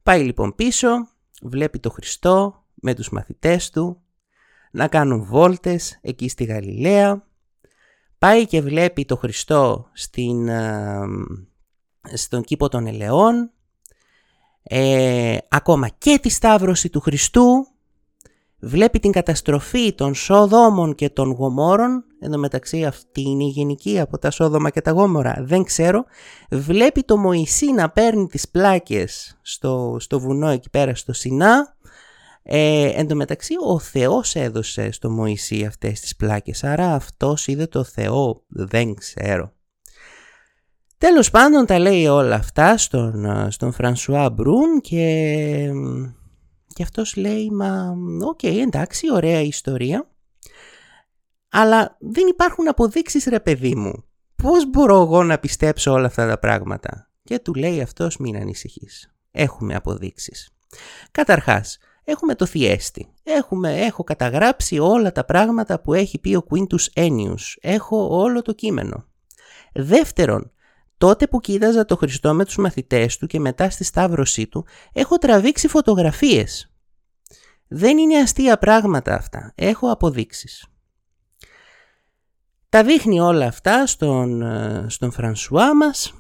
Πάει 0.04 0.24
λοιπόν 0.24 0.56
πίσω, 0.56 0.90
βλέπει 1.42 1.80
το 1.80 1.90
Χριστό 1.90 2.66
με 2.74 2.94
τους 2.94 3.10
μαθητές 3.10 3.70
του, 3.70 4.02
να 4.72 4.88
κάνουν 4.88 5.24
βόλτες 5.24 6.00
εκεί 6.02 6.30
στη 6.30 6.44
Γαλιλαία, 6.44 7.28
πάει 8.18 8.46
και 8.46 8.62
βλέπει 8.62 9.06
το 9.06 9.16
Χριστό 9.16 9.90
στην, 9.94 10.50
στον 12.14 12.44
κήπο 12.44 12.70
των 12.70 12.88
ελαιών, 12.88 13.52
ε, 14.64 15.38
ακόμα 15.50 15.88
και 15.88 16.20
τη 16.22 16.30
Σταύρωση 16.30 16.90
του 16.90 17.00
Χριστού, 17.00 17.71
βλέπει 18.62 19.00
την 19.00 19.12
καταστροφή 19.12 19.94
των 19.94 20.14
Σόδομων 20.14 20.96
και 20.96 21.10
των 21.10 21.32
Γομόρων, 21.32 22.04
ενώ 22.20 22.38
μεταξύ 22.38 22.86
αυτή 22.86 23.22
είναι 23.22 23.44
η 23.44 23.48
γενική 23.48 24.00
από 24.00 24.18
τα 24.18 24.32
Σόδομα 24.32 24.70
και 24.70 24.82
τα 24.82 24.92
Γόμορα, 24.92 25.38
δεν 25.40 25.64
ξέρω, 25.64 26.04
βλέπει 26.50 27.02
το 27.02 27.18
Μωυσή 27.18 27.72
να 27.72 27.90
παίρνει 27.90 28.28
τις 28.28 28.50
πλάκες 28.50 29.40
στο, 29.42 29.98
στο 30.00 30.20
βουνό 30.20 30.50
εκεί 30.50 30.70
πέρα 30.70 30.96
στο 30.96 31.14
Σινά, 31.14 31.76
ε, 32.44 32.92
εν 32.96 33.08
τω 33.08 33.16
μεταξύ 33.16 33.54
ο 33.68 33.80
Θεός 33.80 34.36
έδωσε 34.36 34.92
στο 34.92 35.10
Μωυσή 35.10 35.66
αυτές 35.66 36.00
τις 36.00 36.16
πλάκες, 36.16 36.64
άρα 36.64 36.94
αυτός 36.94 37.48
είδε 37.48 37.66
το 37.68 37.84
Θεό, 37.84 38.44
δεν 38.48 38.94
ξέρω. 38.94 39.52
Τέλος 40.98 41.30
πάντων 41.30 41.66
τα 41.66 41.80
λέει 41.80 42.08
όλα 42.08 42.36
αυτά 42.36 42.78
στον, 42.78 43.28
στον 43.52 43.72
Φρανσουά 43.72 44.30
Μπρούν 44.30 44.82
και, 44.82 45.70
και 46.74 46.84
αυτός 46.84 47.16
λέει 47.16 47.50
μα 47.50 47.98
οκ 48.22 48.44
εντάξει 48.44 49.12
ωραία 49.12 49.42
ιστορία 49.42 50.12
αλλά 51.52 51.98
δεν 52.00 52.28
υπάρχουν 52.28 52.68
αποδείξεις 52.68 53.26
ρε 53.26 53.40
παιδί 53.40 53.76
μου. 53.76 54.04
Πώς 54.36 54.70
μπορώ 54.70 55.02
εγώ 55.02 55.24
να 55.24 55.40
πιστέψω 55.40 55.92
όλα 55.92 56.06
αυτά 56.06 56.28
τα 56.28 56.40
πράγματα; 56.40 57.10
Και 57.24 57.40
του 57.40 57.54
λέει 57.54 57.82
αυτός 57.82 58.18
μην 58.18 58.36
ανησυχείς. 58.36 59.14
Έχουμε 59.32 59.76
αποδείξεις. 59.76 60.50
Καταρχάς, 61.12 61.78
έχουμε 62.04 62.36
το 62.36 62.46
Θιέστη. 62.46 63.14
Έχουμε, 63.24 63.80
έχω 63.80 64.04
καταγράψει 64.04 64.80
όλα 64.80 65.12
τα 65.12 65.26
πράγματα 65.26 65.82
που 65.82 65.94
έχει 65.94 66.20
πει 66.20 66.36
ο 66.36 66.46
Quintus 66.50 67.04
Ennius. 67.04 67.56
Έχω 67.62 68.08
όλο 68.18 68.42
το 68.42 68.54
κείμενο. 68.54 69.06
Δεύτερον, 69.74 70.52
τότε 71.02 71.28
που 71.28 71.40
κοίταζα 71.40 71.86
το 71.86 71.96
Χριστό 71.96 72.34
με 72.34 72.46
τους 72.46 72.58
μαθητές 72.58 73.18
του 73.18 73.28
και 73.28 73.40
μετά 73.40 73.70
στη 73.70 73.84
σταύρωσή 73.84 74.48
του, 74.48 74.66
έχω 74.94 75.18
τραβήξει 75.18 75.68
φωτογραφίες. 75.68 76.72
Δεν 77.68 77.98
είναι 77.98 78.18
αστεία 78.18 78.58
πράγματα 78.58 79.14
αυτά. 79.14 79.54
Έχω 79.56 79.92
αποδείξεις. 79.92 80.66
Τα 82.70 82.84
δείχνει 82.84 83.20
όλα 83.20 83.46
αυτά 83.46 83.86
στον, 83.86 84.42
ε, 84.42 84.86
στον 84.90 85.12
Φρανσουά 85.12 85.76
μας. 85.76 86.14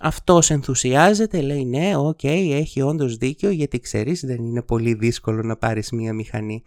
Αυτός 0.00 0.50
ενθουσιάζεται, 0.50 1.40
λέει 1.40 1.64
ναι, 1.64 1.96
οκ, 1.96 2.24
έχει 2.24 2.80
όντως 2.80 3.16
δίκιο 3.16 3.50
γιατί 3.50 3.80
ξέρεις 3.80 4.24
δεν 4.24 4.44
είναι 4.44 4.62
πολύ 4.62 4.94
δύσκολο 4.94 5.42
να 5.42 5.56
πάρεις 5.56 5.90
μία 5.90 6.12
μηχανή 6.12 6.62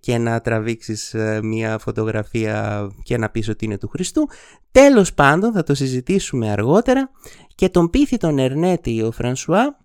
και 0.00 0.18
να 0.18 0.40
τραβήξεις 0.40 1.14
ε, 1.14 1.40
μία 1.42 1.78
φωτογραφία 1.78 2.88
και 3.02 3.16
να 3.16 3.30
πεις 3.30 3.48
ότι 3.48 3.64
είναι 3.64 3.78
του 3.78 3.88
Χριστού. 3.88 4.28
Τέλος 4.70 5.14
πάντων 5.14 5.52
θα 5.52 5.62
το 5.62 5.74
συζητήσουμε 5.74 6.50
αργότερα 6.50 7.10
και 7.54 7.68
τον 7.68 7.90
πείθει 7.90 8.16
τον 8.16 8.38
Ερνέτη 8.38 9.02
ο 9.02 9.10
Φρανσουά 9.10 9.76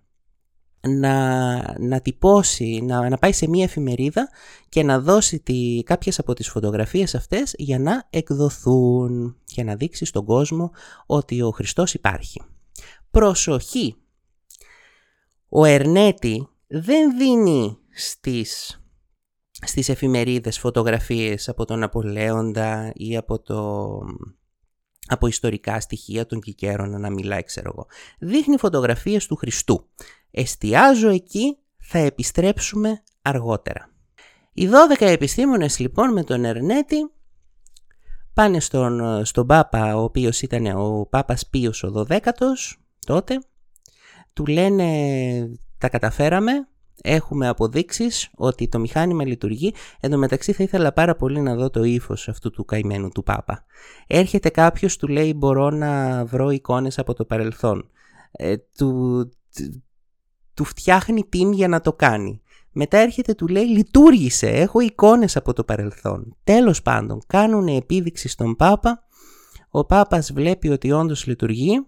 να, 0.80 1.56
να 1.78 2.00
τυπώσει, 2.00 2.80
να, 2.84 3.08
να 3.08 3.18
πάει 3.18 3.32
σε 3.32 3.48
μία 3.48 3.64
εφημερίδα 3.64 4.28
και 4.68 4.82
να 4.82 5.00
δώσει 5.00 5.38
τη, 5.38 5.82
κάποιες 5.84 6.18
από 6.18 6.34
τις 6.34 6.48
φωτογραφίες 6.48 7.14
αυτές 7.14 7.54
για 7.56 7.78
να 7.78 8.06
εκδοθούν 8.10 9.36
και 9.44 9.62
να 9.62 9.76
δείξει 9.76 10.04
στον 10.04 10.24
κόσμο 10.24 10.70
ότι 11.06 11.42
ο 11.42 11.50
Χριστός 11.50 11.94
υπάρχει. 11.94 12.42
Προσοχή! 13.10 13.96
Ο 15.48 15.64
Ερνέτη 15.64 16.48
δεν 16.66 17.16
δίνει 17.16 17.78
στις, 17.94 18.80
στις 19.50 19.88
εφημερίδες 19.88 20.58
φωτογραφίες 20.58 21.48
από 21.48 21.64
τον 21.64 21.82
Απολέοντα 21.82 22.92
ή 22.94 23.16
από, 23.16 23.40
το, 23.40 23.98
από 25.06 25.26
ιστορικά 25.26 25.80
στοιχεία 25.80 26.26
των 26.26 26.40
Κικέρων 26.40 27.00
να 27.00 27.10
μιλάει 27.10 27.42
ξέρω 27.42 27.70
εγώ. 27.72 27.86
Δείχνει 28.18 28.58
φωτογραφίες 28.58 29.26
του 29.26 29.36
Χριστού. 29.36 29.88
Εστιάζω 30.30 31.08
εκεί, 31.08 31.58
θα 31.78 31.98
επιστρέψουμε 31.98 33.02
αργότερα. 33.22 33.92
Οι 34.52 34.68
12 34.98 35.00
επιστήμονες 35.00 35.78
λοιπόν 35.78 36.12
με 36.12 36.24
τον 36.24 36.44
Ερνέτη 36.44 37.10
πάνε 38.34 38.60
στον, 38.60 39.24
στον 39.24 39.46
Πάπα, 39.46 39.96
ο 39.96 40.02
οποίος 40.02 40.42
ήταν 40.42 40.66
ο 40.66 41.06
Πάπας 41.10 41.48
Πίος 41.48 41.82
ο 41.82 42.06
12ος 42.08 42.76
τότε, 43.08 43.38
του 44.32 44.46
λένε 44.46 44.86
τα 45.78 45.88
καταφέραμε, 45.88 46.52
έχουμε 47.02 47.48
αποδείξεις 47.48 48.30
ότι 48.34 48.68
το 48.68 48.78
μηχάνημα 48.78 49.24
λειτουργεί. 49.24 49.74
Εν 50.00 50.10
τω 50.10 50.18
μεταξύ 50.18 50.52
θα 50.52 50.62
ήθελα 50.62 50.92
πάρα 50.92 51.16
πολύ 51.16 51.40
να 51.40 51.54
δω 51.54 51.70
το 51.70 51.82
ύφος 51.84 52.28
αυτού 52.28 52.50
του 52.50 52.64
καημένου 52.64 53.08
του 53.08 53.22
Πάπα. 53.22 53.64
Έρχεται 54.06 54.48
κάποιος, 54.48 54.96
του 54.96 55.08
λέει 55.08 55.32
μπορώ 55.36 55.70
να 55.70 56.24
βρω 56.24 56.50
εικόνες 56.50 56.98
από 56.98 57.14
το 57.14 57.24
παρελθόν. 57.24 57.90
Ε, 58.30 58.54
του, 58.76 59.22
του 60.54 60.64
φτιάχνει 60.64 61.24
την 61.28 61.52
για 61.52 61.68
να 61.68 61.80
το 61.80 61.92
κάνει. 61.92 62.42
Μετά 62.72 62.98
έρχεται 62.98 63.34
του 63.34 63.48
λέει 63.48 63.66
λειτουργήσε, 63.66 64.48
έχω 64.48 64.80
εικόνες 64.80 65.36
από 65.36 65.52
το 65.52 65.64
παρελθόν. 65.64 66.36
Τέλος 66.44 66.82
πάντων, 66.82 67.20
κάνουν 67.26 67.68
επίδειξη 67.68 68.28
στον 68.28 68.56
Πάπα, 68.56 69.02
ο 69.70 69.84
Πάπας 69.84 70.32
βλέπει 70.32 70.68
ότι 70.68 70.92
όντως 70.92 71.26
λειτουργεί 71.26 71.86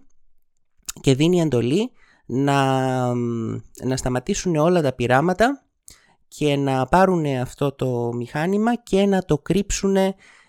και 1.01 1.15
δίνει 1.15 1.41
εντολή 1.41 1.91
να, 2.25 3.13
να 3.83 3.97
σταματήσουν 3.97 4.55
όλα 4.55 4.81
τα 4.81 4.93
πειράματα 4.93 5.65
και 6.27 6.55
να 6.55 6.85
πάρουν 6.85 7.25
αυτό 7.25 7.71
το 7.71 8.13
μηχάνημα 8.13 8.75
και 8.75 9.05
να 9.05 9.25
το 9.25 9.37
κρύψουν 9.37 9.95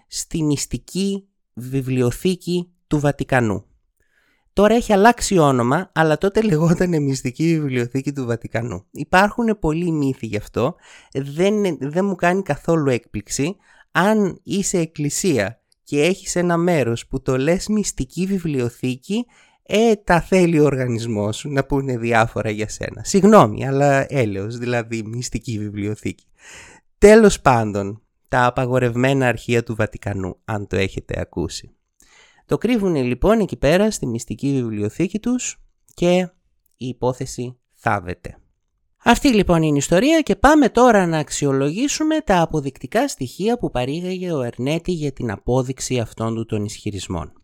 στη 0.07 0.43
μυστική 0.43 1.29
βιβλιοθήκη 1.55 2.73
του 2.87 3.01
Βατικανού. 3.01 3.65
Τώρα 4.53 4.75
έχει 4.75 4.93
αλλάξει 4.93 5.39
όνομα, 5.39 5.91
αλλά 5.95 6.19
τότε 6.19 6.43
λεγόταν 6.43 7.03
Μυστική 7.03 7.45
Βιβλιοθήκη 7.45 8.13
του 8.13 8.25
Βατικανού. 8.25 8.85
Υπάρχουν 8.91 9.59
πολλοί 9.59 9.91
μύθοι 9.91 10.27
γι' 10.27 10.37
αυτό. 10.37 10.75
Δεν, 11.13 11.79
δεν 11.81 12.05
μου 12.05 12.15
κάνει 12.15 12.43
καθόλου 12.43 12.91
έκπληξη. 12.91 13.57
Αν 13.93 14.41
είσαι 14.43 14.79
εκκλησία 14.79 15.61
και 15.85 16.03
έχεις 16.03 16.37
ένα 16.37 16.57
μέρος 16.57 17.07
που 17.07 17.23
το 17.23 17.39
λες 17.39 17.69
Μυστική 17.69 18.27
Βιβλιοθήκη, 18.27 19.27
ε, 19.63 19.97
τα 19.97 20.21
θέλει 20.21 20.61
ο 20.61 20.65
οργανισμός 20.65 21.37
σου 21.37 21.49
να 21.49 21.65
πούνε 21.65 21.99
διάφορα 21.99 22.51
για 22.51 22.69
σένα. 22.69 23.05
Συγγνώμη, 23.05 23.67
αλλά 23.67 24.13
έλεος, 24.13 24.59
δηλαδή 24.59 25.03
Μυστική 25.03 25.59
Βιβλιοθήκη. 25.59 26.25
Τέλος 26.99 27.41
πάντων, 27.41 28.03
τα 28.29 28.47
απαγορευμένα 28.47 29.27
αρχεία 29.27 29.63
του 29.63 29.75
Βατικανού, 29.75 30.37
αν 30.45 30.67
το 30.67 30.77
έχετε 30.77 31.21
ακούσει. 31.21 31.77
Το 32.47 32.59
κρύβουν 32.59 32.95
λοιπόν 32.95 33.41
εκεί 33.41 33.57
πέρα 33.57 33.91
στη 33.91 34.07
μυστική 34.07 34.53
βιβλιοθήκη 34.53 35.19
τους 35.19 35.63
και 35.95 36.29
η 36.77 36.87
υπόθεση 36.87 37.59
θάβεται. 37.75 38.37
Αυτή 39.05 39.35
λοιπόν 39.35 39.63
είναι 39.63 39.75
η 39.75 39.79
ιστορία 39.79 40.21
και 40.21 40.37
πάμε 40.37 40.69
τώρα 40.69 41.07
να 41.07 41.19
αξιολογήσουμε 41.19 42.21
τα 42.21 42.41
αποδεικτικά 42.41 43.09
στοιχεία 43.09 43.59
που 43.59 43.71
παρήγαγε 43.71 44.33
ο 44.33 44.43
Ερνέτη 44.43 44.93
για 44.93 45.13
την 45.13 45.31
απόδειξη 45.31 45.99
αυτών 45.99 46.35
του 46.35 46.47
των 46.47 46.65
ισχυρισμών. 46.65 47.42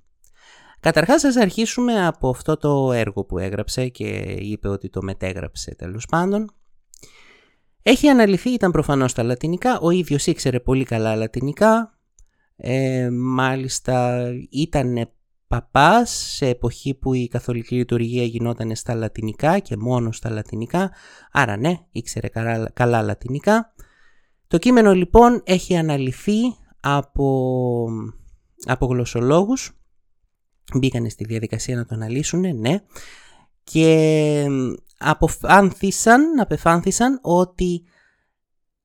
Καταρχάς 0.80 1.24
ας 1.24 1.36
αρχίσουμε 1.36 2.06
από 2.06 2.28
αυτό 2.28 2.56
το 2.56 2.92
έργο 2.92 3.24
που 3.24 3.38
έγραψε 3.38 3.88
και 3.88 4.06
είπε 4.38 4.68
ότι 4.68 4.90
το 4.90 5.02
μετέγραψε 5.02 5.74
τέλος 5.74 6.06
πάντων. 6.06 6.52
Έχει 7.82 8.08
αναλυθεί, 8.08 8.50
ήταν 8.50 8.70
προφανώς 8.70 9.10
στα 9.10 9.22
λατινικά, 9.22 9.78
ο 9.78 9.90
ίδιος 9.90 10.26
ήξερε 10.26 10.60
πολύ 10.60 10.84
καλά 10.84 11.16
λατινικά, 11.16 11.98
ε, 12.56 13.08
μάλιστα 13.10 14.26
ήταν 14.50 15.10
παπάς 15.48 16.10
σε 16.10 16.46
εποχή 16.46 16.94
που 16.94 17.14
η 17.14 17.28
καθολική 17.28 17.74
λειτουργία 17.74 18.22
γινόταν 18.22 18.76
στα 18.76 18.94
λατινικά 18.94 19.58
και 19.58 19.76
μόνο 19.76 20.12
στα 20.12 20.30
λατινικά, 20.30 20.90
άρα 21.32 21.56
ναι, 21.56 21.78
ήξερε 21.90 22.28
καλά, 22.28 22.70
καλά 22.74 23.02
λατινικά. 23.02 23.72
Το 24.46 24.58
κείμενο 24.58 24.94
λοιπόν 24.94 25.42
έχει 25.44 25.76
αναλυθεί 25.76 26.40
από, 26.80 27.88
από 28.64 28.86
γλωσσολόγους, 28.86 29.77
μπήκανε 30.74 31.08
στη 31.08 31.24
διαδικασία 31.24 31.76
να 31.76 31.84
το 31.84 31.94
αναλύσουν, 31.94 32.58
ναι, 32.58 32.78
και 33.64 34.46
αποφάνθησαν, 34.98 36.40
απεφάνθησαν 36.40 37.18
ότι 37.22 37.82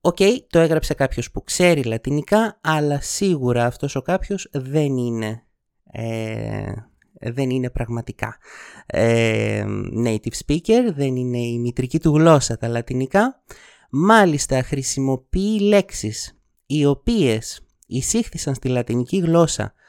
Οκ, 0.06 0.18
το 0.50 0.60
έγραψε 0.60 0.94
κάποιος 0.94 1.32
που 1.32 1.44
ξέρει 1.44 1.84
λατινικά, 1.84 2.60
αλλά 2.62 3.02
σίγουρα 3.02 3.66
αυτός 3.66 3.96
ο 3.96 4.02
κάποιος 4.02 4.50
δεν 4.52 4.98
είναι, 4.98 5.44
ε, 5.92 6.74
δεν 7.20 7.50
είναι 7.50 7.70
πραγματικά 7.70 8.38
ε, 8.86 9.66
native 10.06 10.46
speaker, 10.46 10.92
δεν 10.96 11.16
είναι 11.16 11.38
η 11.38 11.60
μητρική 11.60 12.00
του 12.00 12.18
γλώσσα 12.18 12.58
τα 12.58 12.68
λατινικά. 12.68 13.44
Μάλιστα 13.90 14.64
χρησιμοποιεί 14.64 15.60
λέξεις 15.60 16.40
οι 16.66 16.86
οποίες 16.86 17.66
εισήχθησαν 17.88 18.56
στη 18.56 18.68
λατινική 18.68 19.18
γλώσσα 19.18 19.64
ε, 19.64 19.83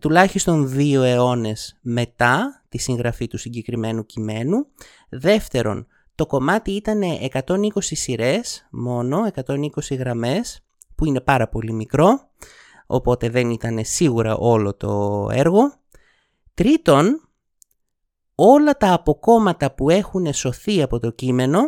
τουλάχιστον 0.00 0.68
δύο 0.68 1.02
αιώνες 1.02 1.78
μετά 1.80 2.62
τη 2.68 2.78
συγγραφή 2.78 3.26
του 3.26 3.38
συγκεκριμένου 3.38 4.06
κειμένου. 4.06 4.66
Δεύτερον, 5.08 5.86
το 6.14 6.26
κομμάτι 6.26 6.70
ήταν 6.70 7.00
120 7.32 7.66
σειρές 7.80 8.66
μόνο, 8.70 9.30
120 9.34 9.66
γραμμές, 9.98 10.64
που 10.94 11.04
είναι 11.04 11.20
πάρα 11.20 11.48
πολύ 11.48 11.72
μικρό, 11.72 12.30
οπότε 12.86 13.28
δεν 13.28 13.50
ήταν 13.50 13.84
σίγουρα 13.84 14.36
όλο 14.36 14.74
το 14.74 15.26
έργο. 15.32 15.74
Τρίτον, 16.54 17.28
όλα 18.34 18.76
τα 18.76 18.92
αποκόμματα 18.92 19.74
που 19.74 19.90
έχουν 19.90 20.32
σωθεί 20.32 20.82
από 20.82 20.98
το 20.98 21.10
κείμενο 21.10 21.60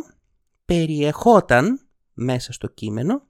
περιεχόταν 0.65 1.81
μέσα 2.15 2.53
στο 2.53 2.67
κείμενο. 2.67 3.23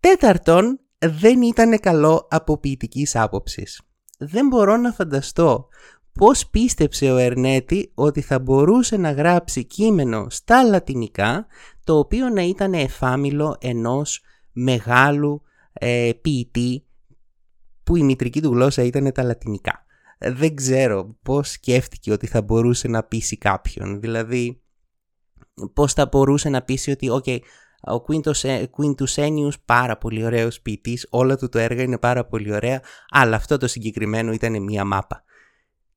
Τέταρτον, 0.00 0.80
δεν 1.06 1.42
ήταν 1.42 1.80
καλό 1.80 2.26
από 2.30 2.58
ποιητικής 2.58 3.16
άποψης. 3.16 3.82
Δεν 4.18 4.46
μπορώ 4.46 4.76
να 4.76 4.92
φανταστώ 4.92 5.68
πώς 6.12 6.46
πίστεψε 6.46 7.10
ο 7.10 7.16
Ερνέτη 7.16 7.90
ότι 7.94 8.20
θα 8.20 8.38
μπορούσε 8.38 8.96
να 8.96 9.12
γράψει 9.12 9.64
κείμενο 9.64 10.26
στα 10.30 10.62
λατινικά 10.62 11.46
το 11.84 11.98
οποίο 11.98 12.28
να 12.28 12.42
ήταν 12.42 12.74
εφάμιλο 12.74 13.56
ενός 13.60 14.22
μεγάλου 14.52 15.42
ε, 15.72 16.10
ποιητή 16.20 16.84
που 17.84 17.96
η 17.96 18.02
μητρική 18.02 18.40
του 18.40 18.52
γλώσσα 18.52 18.82
ήταν 18.82 19.12
τα 19.12 19.22
λατινικά. 19.22 19.84
Δεν 20.18 20.54
ξέρω 20.54 21.16
πώς 21.22 21.50
σκέφτηκε 21.50 22.12
ότι 22.12 22.26
θα 22.26 22.42
μπορούσε 22.42 22.88
να 22.88 23.02
πείσει 23.02 23.36
κάποιον. 23.38 24.00
Δηλαδή, 24.00 24.62
πώς 25.72 25.92
θα 25.92 26.06
μπορούσε 26.06 26.48
να 26.48 26.62
πείσει 26.62 26.90
ότι 26.90 27.08
okay, 27.12 27.38
ο 27.80 28.04
Quintus 28.76 29.14
Ennius 29.14 29.52
πάρα 29.64 29.98
πολύ 29.98 30.24
ωραίος 30.24 30.60
ποιητής, 30.60 31.06
όλα 31.10 31.36
του 31.36 31.48
το 31.48 31.58
έργα 31.58 31.82
είναι 31.82 31.98
πάρα 31.98 32.26
πολύ 32.26 32.52
ωραία, 32.52 32.82
αλλά 33.08 33.36
αυτό 33.36 33.56
το 33.56 33.66
συγκεκριμένο 33.66 34.32
ήταν 34.32 34.62
μία 34.62 34.84
μάπα. 34.84 35.22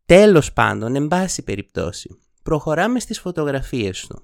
Τέλος 0.05 0.53
πάντων, 0.53 0.95
εν 0.95 1.07
πάση 1.07 1.43
περιπτώσει, 1.43 2.19
προχωράμε 2.43 2.99
στις 2.99 3.19
φωτογραφίες 3.19 4.07
του. 4.07 4.21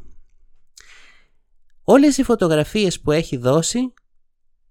Όλες 1.84 2.18
οι 2.18 2.24
φωτογραφίες 2.24 3.02
που 3.02 3.12
έχει 3.12 3.38
δώσει 3.38 3.94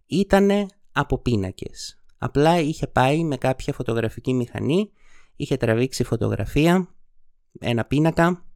ήταν 0.06 0.50
από 0.92 1.18
πίνακες. 1.18 2.02
Απλά 2.18 2.58
είχε 2.58 2.86
πάει 2.86 3.24
με 3.24 3.36
κάποια 3.36 3.72
φωτογραφική 3.72 4.34
μηχανή, 4.34 4.90
είχε 5.36 5.56
τραβήξει 5.56 6.04
φωτογραφία, 6.04 6.94
ένα 7.60 7.84
πίνακα 7.84 8.46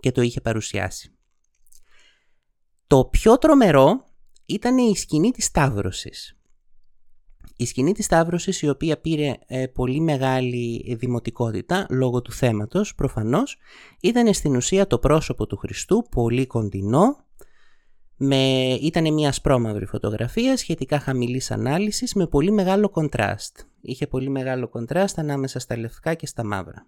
και 0.00 0.12
το 0.12 0.22
είχε 0.22 0.40
παρουσιάσει. 0.40 1.14
Το 2.90 3.04
πιο 3.04 3.38
τρομερό 3.38 4.04
ήταν 4.46 4.78
η 4.78 4.96
σκηνή 4.96 5.30
της 5.30 5.44
Σταύρωσης. 5.44 6.38
Η 7.56 7.66
σκηνή 7.66 7.92
της 7.92 8.04
Σταύρωσης 8.04 8.62
η 8.62 8.68
οποία 8.68 9.00
πήρε 9.00 9.34
ε, 9.46 9.66
πολύ 9.66 10.00
μεγάλη 10.00 10.96
δημοτικότητα 10.98 11.86
λόγω 11.90 12.22
του 12.22 12.32
θέματος 12.32 12.94
προφανώς 12.94 13.58
ήταν 14.00 14.34
στην 14.34 14.56
ουσία 14.56 14.86
το 14.86 14.98
πρόσωπο 14.98 15.46
του 15.46 15.56
Χριστού 15.56 16.06
πολύ 16.10 16.46
κοντινό 16.46 17.16
με, 18.16 18.72
ήταν 18.80 19.12
μια 19.14 19.32
σπρώμαυρη 19.32 19.86
φωτογραφία 19.86 20.56
σχετικά 20.56 20.98
χαμηλής 20.98 21.50
ανάλυσης 21.50 22.14
με 22.14 22.26
πολύ 22.26 22.50
μεγάλο 22.50 22.88
κοντράστ. 22.88 23.58
Είχε 23.80 24.06
πολύ 24.06 24.28
μεγάλο 24.28 24.68
κοντράστ 24.68 25.18
ανάμεσα 25.18 25.58
στα 25.58 25.78
λευκά 25.78 26.14
και 26.14 26.26
στα 26.26 26.44
μαύρα. 26.44 26.86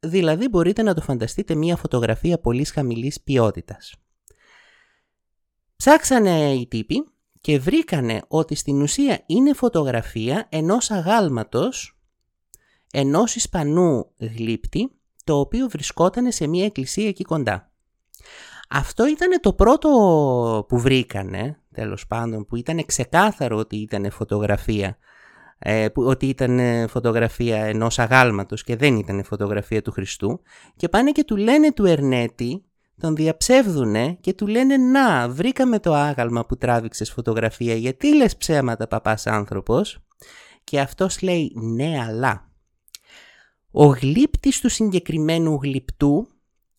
Δηλαδή 0.00 0.48
μπορείτε 0.48 0.82
να 0.82 0.94
το 0.94 1.00
φανταστείτε 1.00 1.54
μια 1.54 1.76
φωτογραφία 1.76 2.38
πολύς 2.38 2.70
χαμηλής 2.70 3.20
ποιότητας. 3.20 3.94
Ψάξανε 5.84 6.52
οι 6.52 6.66
τύποι 6.66 7.04
και 7.40 7.58
βρήκανε 7.58 8.22
ότι 8.28 8.54
στην 8.54 8.82
ουσία 8.82 9.22
είναι 9.26 9.52
φωτογραφία 9.52 10.46
ενός 10.48 10.90
αγάλματος 10.90 11.98
ενός 12.92 13.34
Ισπανού 13.34 14.10
γλύπτη 14.18 14.90
το 15.24 15.38
οποίο 15.38 15.68
βρισκόταν 15.68 16.32
σε 16.32 16.46
μια 16.46 16.64
εκκλησία 16.64 17.08
εκεί 17.08 17.24
κοντά. 17.24 17.72
Αυτό 18.68 19.06
ήταν 19.06 19.40
το 19.40 19.52
πρώτο 19.52 19.88
που 20.68 20.78
βρήκανε, 20.78 21.60
τέλος 21.74 22.06
πάντων, 22.06 22.46
που 22.46 22.56
ήταν 22.56 22.84
ξεκάθαρο 22.86 23.56
ότι 23.56 23.76
ήταν 23.76 24.10
φωτογραφία, 24.10 24.98
ε, 25.58 25.88
ότι 25.94 26.26
ήταν 26.26 26.60
φωτογραφία 26.88 27.64
ενός 27.64 27.98
αγάλματος 27.98 28.62
και 28.64 28.76
δεν 28.76 28.96
ήταν 28.96 29.24
φωτογραφία 29.24 29.82
του 29.82 29.92
Χριστού 29.92 30.40
και 30.76 30.88
πάνε 30.88 31.10
και 31.10 31.24
του 31.24 31.36
λένε 31.36 31.72
του 31.72 31.84
Ερνέτη 31.86 32.64
τον 33.02 33.16
διαψεύδουνε 33.16 34.16
και 34.20 34.32
του 34.32 34.46
λένε 34.46 34.76
«Να, 34.76 35.28
βρήκαμε 35.28 35.78
το 35.78 35.94
άγαλμα 35.94 36.46
που 36.46 36.56
τράβηξες 36.56 37.10
φωτογραφία, 37.10 37.74
γιατί 37.74 38.16
λες 38.16 38.36
ψέματα 38.36 38.86
παπάς 38.86 39.26
άνθρωπος» 39.26 39.98
και 40.64 40.80
αυτός 40.80 41.20
λέει 41.20 41.52
«Ναι, 41.54 42.00
αλλά». 42.06 42.50
Ο 43.70 43.84
γλύπτης 43.84 44.60
του 44.60 44.68
συγκεκριμένου 44.68 45.58
γλυπτού 45.62 46.28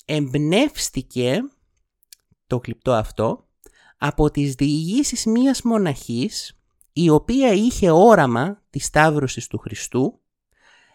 εμπνεύστηκε 0.06 1.40
το 2.48 2.62
γλυπτό 2.64 2.92
αυτό 2.92 3.48
από 3.98 4.32
τις 4.32 4.54
διηγήσεις 4.54 5.26
μίας 5.26 5.62
μοναχής 5.62 6.58
η 6.94 7.10
οποία 7.10 7.54
είχε 7.54 7.92
όραμα 7.92 8.62
της 8.70 8.86
Σταύρωσης 8.86 9.48
του 9.48 9.58
Χριστού 9.58 10.20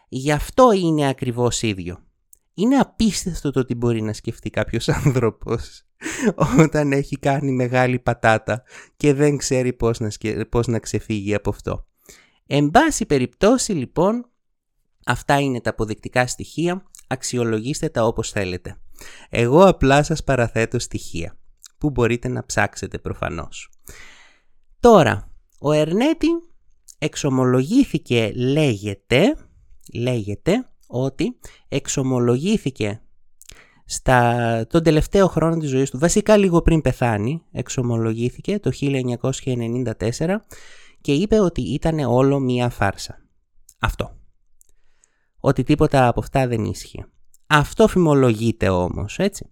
γι' 0.09 0.33
αυτό 0.33 0.73
είναι 0.73 1.09
ακριβώς 1.09 1.63
ίδιο. 1.63 2.08
Είναι 2.59 2.77
απίστευτο 2.77 3.51
το 3.51 3.61
ότι 3.61 3.75
μπορεί 3.75 4.03
να 4.03 4.13
σκεφτεί 4.13 4.51
κάποιος 4.51 4.89
άνθρωπος 5.05 5.87
όταν 6.59 6.93
έχει 6.93 7.17
κάνει 7.17 7.53
μεγάλη 7.53 7.99
πατάτα 7.99 8.63
και 8.97 9.15
δεν 9.15 9.37
ξέρει 9.37 9.73
πώς 9.73 10.01
να, 10.01 10.11
πώς 10.49 10.67
να 10.67 10.79
ξεφύγει 10.79 11.35
από 11.35 11.51
αυτό. 11.51 11.87
Εν 12.47 12.71
πάση 12.71 13.07
περιπτώσει 13.07 13.73
λοιπόν, 13.73 14.31
αυτά 15.05 15.41
είναι 15.41 15.61
τα 15.61 15.71
αποδεικτικά 15.71 16.27
στοιχεία, 16.27 16.83
αξιολογήστε 17.07 17.89
τα 17.89 18.05
όπως 18.05 18.31
θέλετε. 18.31 18.81
Εγώ 19.29 19.67
απλά 19.67 20.03
σας 20.03 20.25
παραθέτω 20.25 20.79
στοιχεία, 20.79 21.39
που 21.79 21.91
μπορείτε 21.91 22.29
να 22.29 22.47
ψάξετε 22.47 22.99
προφανώς. 22.99 23.71
Τώρα, 24.81 25.31
ο 25.61 25.73
Ερνέτη 25.73 26.29
εξομολογήθηκε 26.99 28.33
λέγεται, 28.35 29.37
λέγεται 29.93 30.68
ότι 30.89 31.39
εξομολογήθηκε 31.69 33.01
στα, 33.85 34.67
τον 34.67 34.83
τελευταίο 34.83 35.27
χρόνο 35.27 35.57
της 35.57 35.69
ζωής 35.71 35.91
του, 35.91 35.99
βασικά 35.99 36.37
λίγο 36.37 36.63
πριν 36.63 36.81
πεθάνει, 36.81 37.43
εξομολογήθηκε 37.53 38.59
το 38.59 38.71
1994 38.81 40.37
και 41.01 41.13
είπε 41.13 41.41
ότι 41.41 41.61
ήταν 41.63 41.99
όλο 41.99 42.39
μία 42.39 42.69
φάρσα. 42.69 43.19
Αυτό. 43.79 44.17
Ότι 45.41 45.63
τίποτα 45.63 46.09
από 46.09 46.21
αυτά 46.21 46.47
δεν 46.47 46.65
ίσχυε. 46.65 47.07
Αυτό 47.47 47.89
φημολογείται 47.89 48.69
όμως, 48.69 49.19
έτσι. 49.19 49.51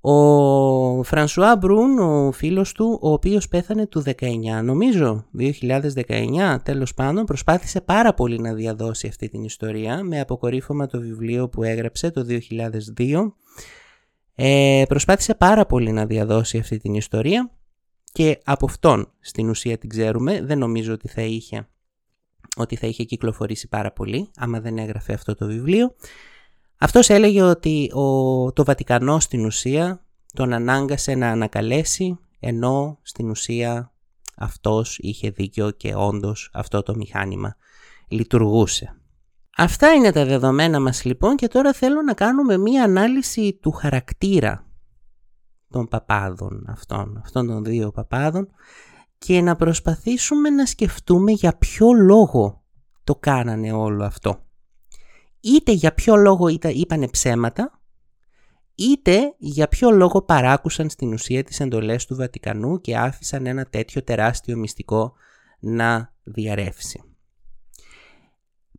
Ο 0.00 1.02
Φρανσουά 1.02 1.56
Μπρούν, 1.56 1.98
ο 1.98 2.32
φίλος 2.32 2.72
του, 2.72 2.98
ο 3.02 3.12
οποίος 3.12 3.48
πέθανε 3.48 3.86
του 3.86 4.02
19, 4.06 4.62
νομίζω, 4.62 5.26
2019, 5.38 6.58
τέλος 6.62 6.94
πάντων, 6.94 7.24
προσπάθησε 7.24 7.80
πάρα 7.80 8.14
πολύ 8.14 8.38
να 8.38 8.54
διαδώσει 8.54 9.06
αυτή 9.06 9.28
την 9.28 9.44
ιστορία 9.44 10.02
με 10.02 10.20
αποκορύφωμα 10.20 10.86
το 10.86 11.00
βιβλίο 11.00 11.48
που 11.48 11.62
έγραψε 11.62 12.10
το 12.10 12.26
2002. 12.96 13.32
Ε, 14.34 14.82
προσπάθησε 14.88 15.34
πάρα 15.34 15.66
πολύ 15.66 15.92
να 15.92 16.06
διαδώσει 16.06 16.58
αυτή 16.58 16.78
την 16.78 16.94
ιστορία 16.94 17.50
και 18.12 18.38
από 18.44 18.66
αυτόν 18.66 19.12
στην 19.20 19.48
ουσία 19.48 19.78
την 19.78 19.88
ξέρουμε, 19.88 20.42
δεν 20.42 20.58
νομίζω 20.58 20.92
ότι 20.92 21.08
θα 21.08 21.22
είχε, 21.22 21.68
ότι 22.56 22.76
θα 22.76 22.86
είχε 22.86 23.04
κυκλοφορήσει 23.04 23.68
πάρα 23.68 23.92
πολύ 23.92 24.30
άμα 24.36 24.60
δεν 24.60 24.78
έγραφε 24.78 25.12
αυτό 25.12 25.34
το 25.34 25.46
βιβλίο. 25.46 25.94
Αυτός 26.78 27.08
έλεγε 27.08 27.42
ότι 27.42 27.90
ο, 27.94 28.52
το 28.52 28.64
Βατικανό 28.64 29.20
στην 29.20 29.44
ουσία 29.44 30.04
τον 30.34 30.52
ανάγκασε 30.52 31.14
να 31.14 31.28
ανακαλέσει 31.28 32.18
ενώ 32.40 32.98
στην 33.02 33.30
ουσία 33.30 33.92
αυτός 34.36 34.98
είχε 34.98 35.30
δίκιο 35.30 35.70
και 35.70 35.94
όντως 35.94 36.50
αυτό 36.52 36.82
το 36.82 36.94
μηχάνημα 36.96 37.56
λειτουργούσε. 38.08 38.92
Αυτά 39.56 39.92
είναι 39.92 40.12
τα 40.12 40.24
δεδομένα 40.24 40.80
μας 40.80 41.04
λοιπόν 41.04 41.36
και 41.36 41.48
τώρα 41.48 41.72
θέλω 41.72 42.02
να 42.02 42.14
κάνουμε 42.14 42.56
μία 42.56 42.84
ανάλυση 42.84 43.58
του 43.62 43.70
χαρακτήρα 43.70 44.66
των 45.70 45.88
παπάδων 45.88 46.64
αυτών, 46.68 47.20
αυτών 47.24 47.46
των 47.46 47.64
δύο 47.64 47.90
παπάδων 47.90 48.48
και 49.18 49.40
να 49.40 49.56
προσπαθήσουμε 49.56 50.50
να 50.50 50.66
σκεφτούμε 50.66 51.32
για 51.32 51.56
ποιο 51.56 51.92
λόγο 51.92 52.62
το 53.04 53.14
κάνανε 53.14 53.72
όλο 53.72 54.04
αυτό. 54.04 54.47
Είτε 55.40 55.72
για 55.72 55.94
ποιο 55.94 56.16
λόγο 56.16 56.48
είπανε 56.48 57.08
ψέματα, 57.08 57.80
είτε 58.74 59.34
για 59.38 59.68
ποιο 59.68 59.90
λόγο 59.90 60.22
παράκουσαν 60.22 60.90
στην 60.90 61.12
ουσία 61.12 61.44
τις 61.44 61.60
εντολές 61.60 62.06
του 62.06 62.16
Βατικανού 62.16 62.80
και 62.80 62.96
άφησαν 62.96 63.46
ένα 63.46 63.64
τέτοιο 63.64 64.02
τεράστιο 64.02 64.56
μυστικό 64.56 65.12
να 65.60 66.14
διαρρεύσει. 66.22 67.02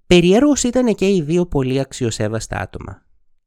Περιέργως 0.06 0.64
ήταν 0.64 0.96
και 0.96 1.14
οι 1.14 1.22
δύο 1.22 1.46
πολύ 1.46 1.80
αξιοσέβαστα 1.80 2.58
άτομα. 2.58 3.06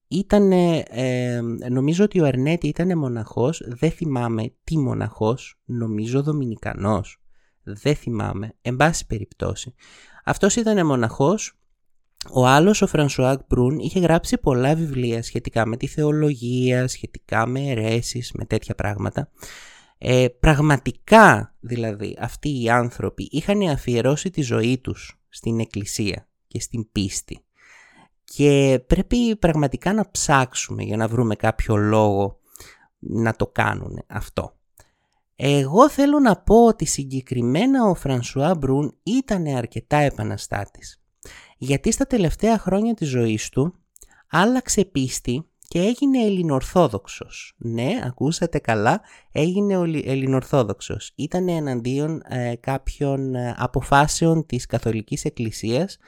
Ήτανε, 0.09 0.83
ε, 0.88 1.40
νομίζω 1.70 2.05
ότι 2.05 2.20
ο 2.20 2.25
Ερνέτη 2.25 2.68
ήταν 2.68 2.98
μοναχός, 2.98 3.62
δεν 3.66 3.90
θυμάμαι 3.90 4.55
τι 4.64 4.79
μοναχός, 4.79 5.61
νομίζω 5.64 6.22
δομινικανός. 6.22 7.22
Δεν 7.62 7.94
θυμάμαι, 7.94 8.53
εν 8.62 8.77
πάση 8.77 9.07
περιπτώσει. 9.07 9.75
Αυτός 10.25 10.57
ήταν 10.57 10.87
μοναχός, 10.87 11.59
ο 12.30 12.46
άλλος, 12.46 12.82
ο 12.82 12.87
Φρανσουά 12.87 13.40
Μπρουν, 13.48 13.79
είχε 13.78 14.00
γράψει 14.00 14.38
πολλά 14.38 14.74
βιβλία 14.74 15.22
σχετικά 15.22 15.66
με 15.66 15.76
τη 15.76 15.87
θεολογία, 15.87 16.88
σχετικά 16.88 17.46
με 17.46 17.61
αιρέσεις, 17.61 18.32
με 18.32 18.44
τέτοια 18.44 18.74
πράγματα. 18.74 19.30
Ε, 19.98 20.26
πραγματικά, 20.40 21.54
δηλαδή, 21.61 22.16
αυτοί 22.20 22.62
οι 22.62 22.70
άνθρωποι 22.70 23.28
είχαν 23.30 23.61
αφιερώσει 23.61 24.30
τη 24.30 24.42
ζωή 24.42 24.78
τους 24.78 25.20
στην 25.28 25.61
εκκλησία 25.61 26.28
και 26.46 26.61
στην 26.61 26.92
πίστη. 26.92 27.44
Και 28.24 28.82
πρέπει 28.87 29.37
πραγματικά 29.37 29.92
να 29.92 30.11
ψάξουμε 30.11 30.82
για 30.82 30.96
να 30.96 31.08
βρούμε 31.08 31.35
κάποιο 31.35 31.76
λόγο 31.76 32.38
να 32.98 33.32
το 33.32 33.46
κάνουν 33.46 34.02
αυτό. 34.06 34.56
Εγώ 35.37 35.88
θέλω 35.88 36.18
να 36.18 36.37
πω 36.37 36.66
ότι 36.66 36.85
συγκεκριμένα 36.85 37.85
ο 37.85 37.94
Φρανσουά 37.94 38.54
Μπρούν 38.54 38.96
ήταν 39.02 39.46
αρκετά 39.46 39.96
επαναστάτης. 39.96 41.02
Γιατί 41.58 41.92
στα 41.92 42.06
τελευταία 42.06 42.58
χρόνια 42.58 42.94
της 42.94 43.08
ζωής 43.08 43.48
του 43.48 43.74
άλλαξε 44.30 44.85
πίστη 44.85 45.46
και 45.68 45.78
έγινε 45.78 46.24
Ελληνορθόδοξος. 46.24 47.54
Ναι, 47.58 48.00
ακούσατε 48.04 48.58
καλά, 48.58 49.00
έγινε 49.32 49.74
Ελληνορθόδοξος. 50.04 51.12
Ήταν 51.14 51.48
εναντίον 51.48 52.22
ε, 52.28 52.54
κάποιων 52.61 53.35
ε, 53.35 53.54
αποφάσεων 53.58 54.46
της 54.46 54.66
Καθολικής 54.66 55.24
Εκκλησίας 55.24 55.98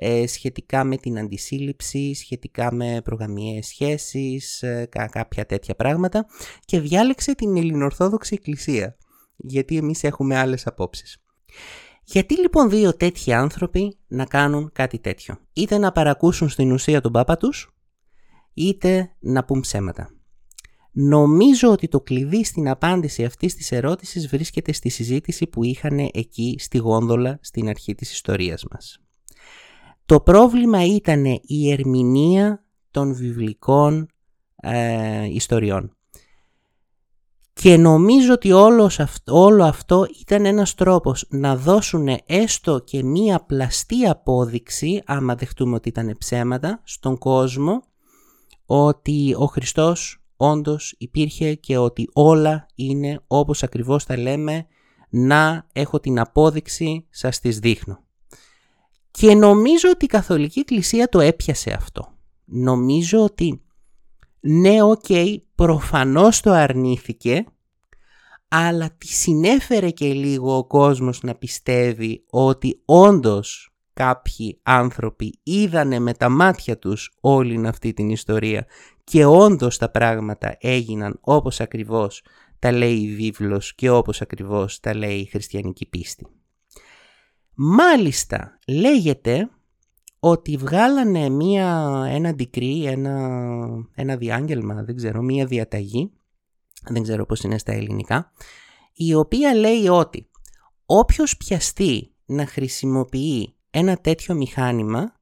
ε, 0.00 0.26
σχετικά 0.26 0.84
με 0.84 0.96
την 0.96 1.18
αντισύλληψη, 1.18 2.14
σχετικά 2.14 2.72
με 2.74 3.00
προγαμιαίες 3.04 3.66
σχέσεις, 3.66 4.62
ε, 4.62 4.88
κάποια 5.10 5.46
τέτοια 5.46 5.74
πράγματα 5.74 6.26
και 6.64 6.80
διάλεξε 6.80 7.34
την 7.34 7.56
Ελληνορθόδοξη 7.56 8.34
Εκκλησία, 8.34 8.96
γιατί 9.36 9.76
εμείς 9.76 10.04
έχουμε 10.04 10.38
άλλες 10.38 10.66
απόψεις. 10.66 11.22
Γιατί 12.10 12.40
λοιπόν 12.40 12.70
δύο 12.70 12.96
τέτοιοι 12.96 13.32
άνθρωποι 13.32 13.98
να 14.06 14.24
κάνουν 14.24 14.70
κάτι 14.72 14.98
τέτοιο, 14.98 15.38
είτε 15.52 15.78
να 15.78 15.92
παρακούσουν 15.92 16.48
στην 16.48 16.72
ουσία 16.72 17.00
τον 17.00 17.12
πάπα 17.12 17.36
τους, 17.36 17.76
είτε 18.54 19.16
να 19.18 19.44
πούν 19.44 19.60
ψέματα. 19.60 20.10
Νομίζω 20.92 21.70
ότι 21.70 21.88
το 21.88 22.00
κλειδί 22.00 22.44
στην 22.44 22.68
απάντηση 22.68 23.24
αυτής 23.24 23.54
της 23.54 23.72
ερώτησης 23.72 24.28
βρίσκεται 24.28 24.72
στη 24.72 24.88
συζήτηση 24.88 25.46
που 25.46 25.64
είχαν 25.64 25.98
εκεί 25.98 26.56
στη 26.58 26.78
γόνδολα 26.78 27.38
στην 27.42 27.68
αρχή 27.68 27.94
της 27.94 28.12
ιστορίας 28.12 28.64
μας. 28.70 28.98
Το 30.06 30.20
πρόβλημα 30.20 30.84
ήταν 30.84 31.24
η 31.42 31.70
ερμηνεία 31.70 32.64
των 32.90 33.14
βιβλικών 33.14 34.08
ε, 34.56 35.24
ιστοριών. 35.24 35.97
Και 37.60 37.76
νομίζω 37.76 38.32
ότι 38.32 38.52
όλος 38.52 39.00
όλο 39.26 39.64
αυτό 39.64 40.06
ήταν 40.20 40.44
ένας 40.44 40.74
τρόπος 40.74 41.26
να 41.28 41.56
δώσουν 41.56 42.08
έστω 42.26 42.78
και 42.78 43.02
μία 43.02 43.40
πλαστή 43.40 44.06
απόδειξη, 44.06 45.02
άμα 45.06 45.34
δεχτούμε 45.34 45.74
ότι 45.74 45.88
ήταν 45.88 46.16
ψέματα, 46.18 46.80
στον 46.84 47.18
κόσμο, 47.18 47.82
ότι 48.66 49.34
ο 49.38 49.44
Χριστός 49.44 50.22
όντως 50.36 50.94
υπήρχε 50.98 51.54
και 51.54 51.76
ότι 51.76 52.08
όλα 52.12 52.66
είναι 52.74 53.20
όπως 53.26 53.62
ακριβώς 53.62 54.04
τα 54.04 54.18
λέμε, 54.18 54.66
να 55.10 55.66
έχω 55.72 56.00
την 56.00 56.20
απόδειξη, 56.20 57.06
σας 57.10 57.40
τις 57.40 57.58
δείχνω. 57.58 58.04
Και 59.10 59.34
νομίζω 59.34 59.90
ότι 59.90 60.04
η 60.04 60.08
Καθολική 60.08 60.58
Εκκλησία 60.58 61.08
το 61.08 61.20
έπιασε 61.20 61.70
αυτό. 61.70 62.14
Νομίζω 62.44 63.24
ότι 63.24 63.62
ναι, 64.40 64.82
OK, 64.82 65.04
okay, 65.08 65.36
προφανώς 65.58 66.40
το 66.40 66.50
αρνήθηκε, 66.50 67.44
αλλά 68.48 68.90
τη 68.98 69.06
συνέφερε 69.06 69.90
και 69.90 70.12
λίγο 70.12 70.56
ο 70.56 70.66
κόσμος 70.66 71.22
να 71.22 71.34
πιστεύει 71.34 72.24
ότι 72.30 72.82
όντως 72.84 73.70
κάποιοι 73.92 74.60
άνθρωποι 74.62 75.38
είδανε 75.42 75.98
με 75.98 76.14
τα 76.14 76.28
μάτια 76.28 76.78
τους 76.78 77.12
όλη 77.20 77.66
αυτή 77.66 77.92
την 77.92 78.10
ιστορία 78.10 78.66
και 79.04 79.24
όντως 79.24 79.78
τα 79.78 79.90
πράγματα 79.90 80.56
έγιναν 80.60 81.18
όπως 81.20 81.60
ακριβώς 81.60 82.22
τα 82.58 82.72
λέει 82.72 82.96
η 82.96 83.14
βίβλος 83.14 83.74
και 83.74 83.90
όπως 83.90 84.20
ακριβώς 84.20 84.80
τα 84.80 84.94
λέει 84.94 85.18
η 85.18 85.26
χριστιανική 85.26 85.86
πίστη. 85.86 86.26
Μάλιστα 87.54 88.58
λέγεται 88.66 89.50
ότι 90.28 90.56
βγάλανε 90.56 91.28
μία, 91.28 92.02
ένα 92.08 92.34
decree, 92.38 92.84
ένα, 92.86 93.38
ένα 93.94 94.16
διάγγελμα, 94.16 94.82
δεν 94.82 94.96
ξέρω, 94.96 95.22
μία 95.22 95.46
διαταγή, 95.46 96.10
δεν 96.88 97.02
ξέρω 97.02 97.26
πώς 97.26 97.40
είναι 97.40 97.58
στα 97.58 97.72
ελληνικά, 97.72 98.32
η 98.92 99.14
οποία 99.14 99.54
λέει 99.54 99.88
ότι 99.88 100.30
όποιος 100.86 101.36
πιαστεί 101.36 102.12
να 102.24 102.46
χρησιμοποιεί 102.46 103.54
ένα 103.70 103.96
τέτοιο 103.96 104.34
μηχάνημα 104.34 105.12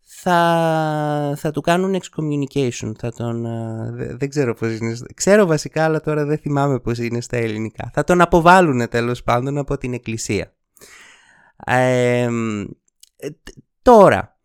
θα, 0.00 1.34
θα 1.36 1.50
του 1.50 1.60
κάνουν 1.60 2.00
excommunication, 2.00 2.92
θα 2.98 3.12
τον, 3.12 3.42
δεν 4.18 4.28
ξέρω 4.28 4.54
πώς 4.54 4.78
είναι, 4.78 4.96
ξέρω 5.14 5.46
βασικά 5.46 5.84
αλλά 5.84 6.00
τώρα 6.00 6.24
δεν 6.24 6.38
θυμάμαι 6.38 6.80
πώς 6.80 6.98
είναι 6.98 7.20
στα 7.20 7.36
ελληνικά, 7.36 7.90
θα 7.94 8.04
τον 8.04 8.20
αποβάλουν 8.20 8.88
τέλος 8.88 9.22
πάντων 9.22 9.58
από 9.58 9.78
την 9.78 9.92
εκκλησία 9.92 10.52
τώρα, 13.82 14.38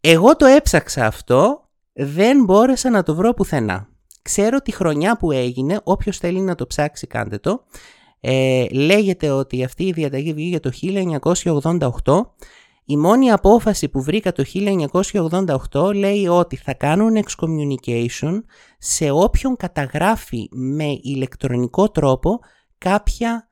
εγώ 0.00 0.36
το 0.36 0.46
έψαξα 0.46 1.06
αυτό, 1.06 1.68
δεν 1.92 2.44
μπόρεσα 2.44 2.90
να 2.90 3.02
το 3.02 3.14
βρω 3.14 3.34
πουθενά. 3.34 3.88
Ξέρω 4.22 4.60
τη 4.60 4.72
χρονιά 4.72 5.16
που 5.16 5.32
έγινε, 5.32 5.80
όποιος 5.84 6.18
θέλει 6.18 6.40
να 6.40 6.54
το 6.54 6.66
ψάξει 6.66 7.06
κάντε 7.06 7.38
το. 7.38 7.64
Ε, 8.20 8.66
λέγεται 8.72 9.30
ότι 9.30 9.64
αυτή 9.64 9.84
η 9.84 9.92
διαταγή 9.92 10.32
βγήκε 10.32 10.60
το 10.60 10.70
1988. 12.04 12.20
Η 12.84 12.96
μόνη 12.96 13.30
απόφαση 13.30 13.88
που 13.88 14.02
βρήκα 14.02 14.32
το 14.32 14.44
1988 15.72 15.94
λέει 15.94 16.26
ότι 16.26 16.56
θα 16.56 16.74
κάνουν 16.74 17.24
excommunication 17.24 18.42
σε 18.78 19.10
όποιον 19.10 19.56
καταγράφει 19.56 20.48
με 20.50 20.98
ηλεκτρονικό 21.02 21.90
τρόπο 21.90 22.40
κάποια 22.78 23.46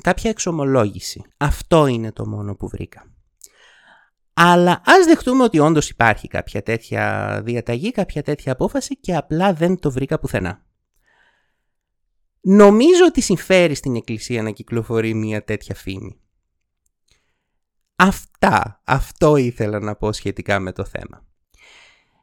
κάποια 0.00 0.30
εξομολόγηση. 0.30 1.22
Αυτό 1.36 1.86
είναι 1.86 2.12
το 2.12 2.28
μόνο 2.28 2.54
που 2.54 2.68
βρήκα. 2.68 3.09
Αλλά 4.42 4.82
ας 4.84 5.04
δεχτούμε 5.04 5.42
ότι 5.42 5.58
όντως 5.58 5.90
υπάρχει 5.90 6.28
κάποια 6.28 6.62
τέτοια 6.62 7.40
διαταγή, 7.44 7.90
κάποια 7.90 8.22
τέτοια 8.22 8.52
απόφαση 8.52 8.96
και 8.96 9.16
απλά 9.16 9.52
δεν 9.52 9.78
το 9.78 9.90
βρήκα 9.90 10.18
πουθενά. 10.18 10.64
Νομίζω 12.40 13.04
ότι 13.06 13.20
συμφέρει 13.20 13.74
στην 13.74 13.96
Εκκλησία 13.96 14.42
να 14.42 14.50
κυκλοφορεί 14.50 15.14
μια 15.14 15.44
τέτοια 15.44 15.74
φήμη. 15.74 16.20
Αυτά, 17.96 18.80
αυτό 18.84 19.36
ήθελα 19.36 19.80
να 19.80 19.96
πω 19.96 20.12
σχετικά 20.12 20.58
με 20.58 20.72
το 20.72 20.84
θέμα. 20.84 21.26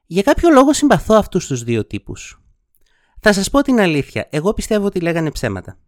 Για 0.06 0.21
κάποιο 0.21 0.49
λόγο 0.49 0.73
συμπαθώ 0.73 1.15
αυτούς 1.15 1.47
τους 1.47 1.63
δύο 1.63 1.86
τύπους. 1.86 2.41
Θα 3.19 3.34
σας 3.34 3.49
πω 3.49 3.62
την 3.62 3.80
αλήθεια, 3.80 4.27
εγώ 4.30 4.53
πιστεύω 4.53 4.86
ότι 4.86 4.99
λέγανε 4.99 5.32
ψέματα. 5.32 5.80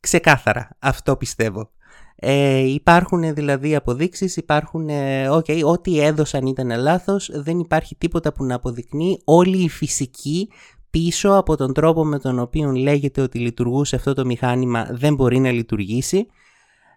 Ξεκάθαρα, 0.00 0.76
αυτό 0.78 1.16
πιστεύω. 1.16 1.72
Ε, 2.16 2.58
υπάρχουν 2.58 3.34
δηλαδή 3.34 3.74
αποδείξεις, 3.74 4.36
υπάρχουν, 4.36 4.88
okay, 5.30 5.62
ό,τι 5.64 6.00
έδωσαν 6.00 6.46
ήταν 6.46 6.78
λάθος, 6.78 7.30
δεν 7.32 7.58
υπάρχει 7.58 7.96
τίποτα 7.96 8.32
που 8.32 8.44
να 8.44 8.54
αποδεικνύει 8.54 9.20
όλη 9.24 9.62
η 9.62 9.68
φυσική 9.68 10.48
πίσω 10.90 11.30
από 11.32 11.56
τον 11.56 11.72
τρόπο 11.72 12.04
με 12.04 12.18
τον 12.18 12.38
οποίο 12.38 12.70
λέγεται 12.70 13.20
ότι 13.20 13.38
λειτουργούσε 13.38 13.96
αυτό 13.96 14.14
το 14.14 14.24
μηχάνημα 14.24 14.88
δεν 14.90 15.14
μπορεί 15.14 15.38
να 15.38 15.50
λειτουργήσει. 15.50 16.26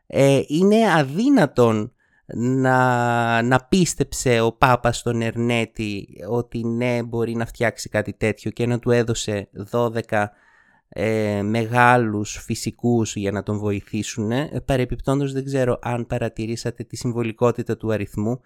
Ε, 0.08 0.41
είναι 0.47 0.91
αδύνατον 0.93 1.91
να, 2.36 3.41
να 3.41 3.60
πίστεψε 3.60 4.39
ο 4.39 4.51
Πάπας 4.51 4.97
στον 4.97 5.21
Ερνέτη 5.21 6.08
ότι 6.30 6.63
ναι 6.63 7.03
μπορεί 7.03 7.36
να 7.36 7.45
φτιάξει 7.45 7.89
κάτι 7.89 8.13
τέτοιο 8.13 8.51
και 8.51 8.65
να 8.65 8.80
του 8.80 8.91
έδωσε 8.91 9.49
12 9.71 10.25
ε, 10.99 11.41
μεγάλους 11.41 12.38
φυσικούς 12.43 13.15
για 13.15 13.31
να 13.31 13.43
τον 13.43 13.57
βοηθήσουν. 13.57 14.31
Ε, 14.31 14.63
παρεπιπτόντως 14.65 15.33
δεν 15.33 15.45
ξέρω 15.45 15.79
αν 15.81 16.07
παρατηρήσατε 16.07 16.83
τη 16.83 16.95
συμβολικότητα 16.95 17.77
του 17.77 17.91
αριθμού 17.91 18.41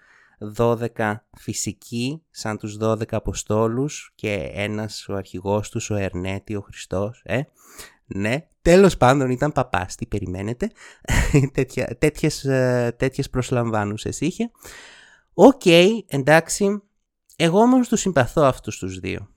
12 0.56 1.16
φυσικοί 1.38 2.22
σαν 2.30 2.58
τους 2.58 2.78
12 2.82 3.02
Αποστόλους 3.12 4.12
και 4.16 4.52
ένας 4.54 5.08
ο 5.10 5.16
αρχηγός 5.16 5.70
τους, 5.70 5.90
ο 5.90 5.96
Ερνέτη, 5.96 6.56
ο 6.56 6.62
Χριστός. 6.62 7.22
Ε; 7.26 7.42
Ναι, 8.06 8.48
τέλος 8.62 8.98
πάντων 8.98 9.30
ήταν 9.30 9.52
παπάς, 9.52 9.96
τι 9.96 10.06
περιμένετε. 10.06 10.72
Τέτοια, 11.54 11.98
τέτοιες, 12.00 12.46
ε, 12.46 12.96
τέτοιες 12.98 13.30
προσλαμβάνουσες 13.30 14.22
είχε. 14.22 14.52
Οκ, 15.34 15.66
εντάξει, 16.08 16.82
εγώ 17.36 17.60
όμως 17.60 17.88
τους 17.88 18.00
συμπαθώ 18.00 18.42
αυτούς 18.42 18.78
τους 18.78 19.00
δύο. 19.00 19.31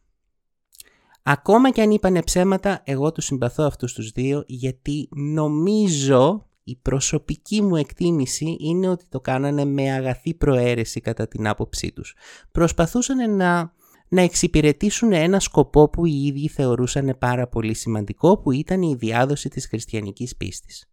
Ακόμα 1.27 1.71
και 1.71 1.83
αν 1.83 1.91
είπανε 1.91 2.23
ψέματα, 2.23 2.83
εγώ 2.85 3.13
τους 3.13 3.25
συμπαθώ 3.25 3.65
αυτούς 3.65 3.93
τους 3.93 4.11
δύο 4.11 4.45
γιατί 4.47 5.09
νομίζω 5.11 6.49
η 6.65 6.77
προσωπική 6.77 7.63
μου 7.63 7.77
εκτίμηση 7.77 8.57
είναι 8.61 8.89
ότι 8.89 9.05
το 9.09 9.21
κάνανε 9.21 9.65
με 9.65 9.93
αγαθή 9.93 10.35
προαίρεση 10.35 11.01
κατά 11.01 11.29
την 11.29 11.49
άποψή 11.49 11.93
τους. 11.93 12.15
Προσπαθούσαν 12.53 13.37
να, 13.37 13.73
να 14.09 14.21
εξυπηρετήσουν 14.23 15.13
ένα 15.13 15.41
σκοπό 15.41 15.89
που 15.89 16.07
οι 16.07 16.25
ίδιοι 16.27 16.49
θεωρούσαν 16.49 17.17
πάρα 17.19 17.49
πολύ 17.49 17.75
σημαντικό 17.75 18.39
που 18.39 18.53
ήταν 18.53 18.83
η 18.83 18.95
διάδοση 18.95 19.49
της 19.49 19.67
χριστιανικής 19.67 20.37
πίστης. 20.37 20.91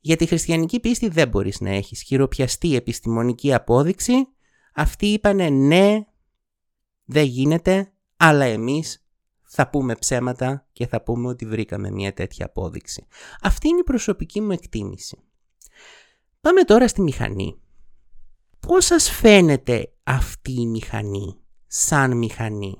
Για 0.00 0.16
τη 0.16 0.26
χριστιανική 0.26 0.80
πίστη 0.80 1.08
δεν 1.08 1.28
μπορείς 1.28 1.60
να 1.60 1.70
έχεις 1.70 2.02
χειροπιαστή 2.02 2.76
επιστημονική 2.76 3.54
απόδειξη. 3.54 4.14
Αυτοί 4.74 5.06
είπανε 5.06 5.48
ναι, 5.48 6.04
δεν 7.04 7.24
γίνεται, 7.24 7.92
αλλά 8.16 8.44
εμείς 8.44 9.07
θα 9.50 9.68
πούμε 9.68 9.94
ψέματα 9.94 10.66
και 10.72 10.86
θα 10.86 11.02
πούμε 11.02 11.28
ότι 11.28 11.46
βρήκαμε 11.46 11.90
μια 11.90 12.12
τέτοια 12.12 12.46
απόδειξη. 12.46 13.06
Αυτή 13.42 13.68
είναι 13.68 13.78
η 13.78 13.84
προσωπική 13.84 14.40
μου 14.40 14.50
εκτίμηση. 14.50 15.18
Πάμε 16.40 16.62
τώρα 16.62 16.88
στη 16.88 17.02
μηχανή. 17.02 17.60
Πώς 18.60 18.84
σας 18.84 19.10
φαίνεται 19.10 19.92
αυτή 20.02 20.52
η 20.52 20.66
μηχανή 20.66 21.40
σαν 21.66 22.16
μηχανή; 22.16 22.76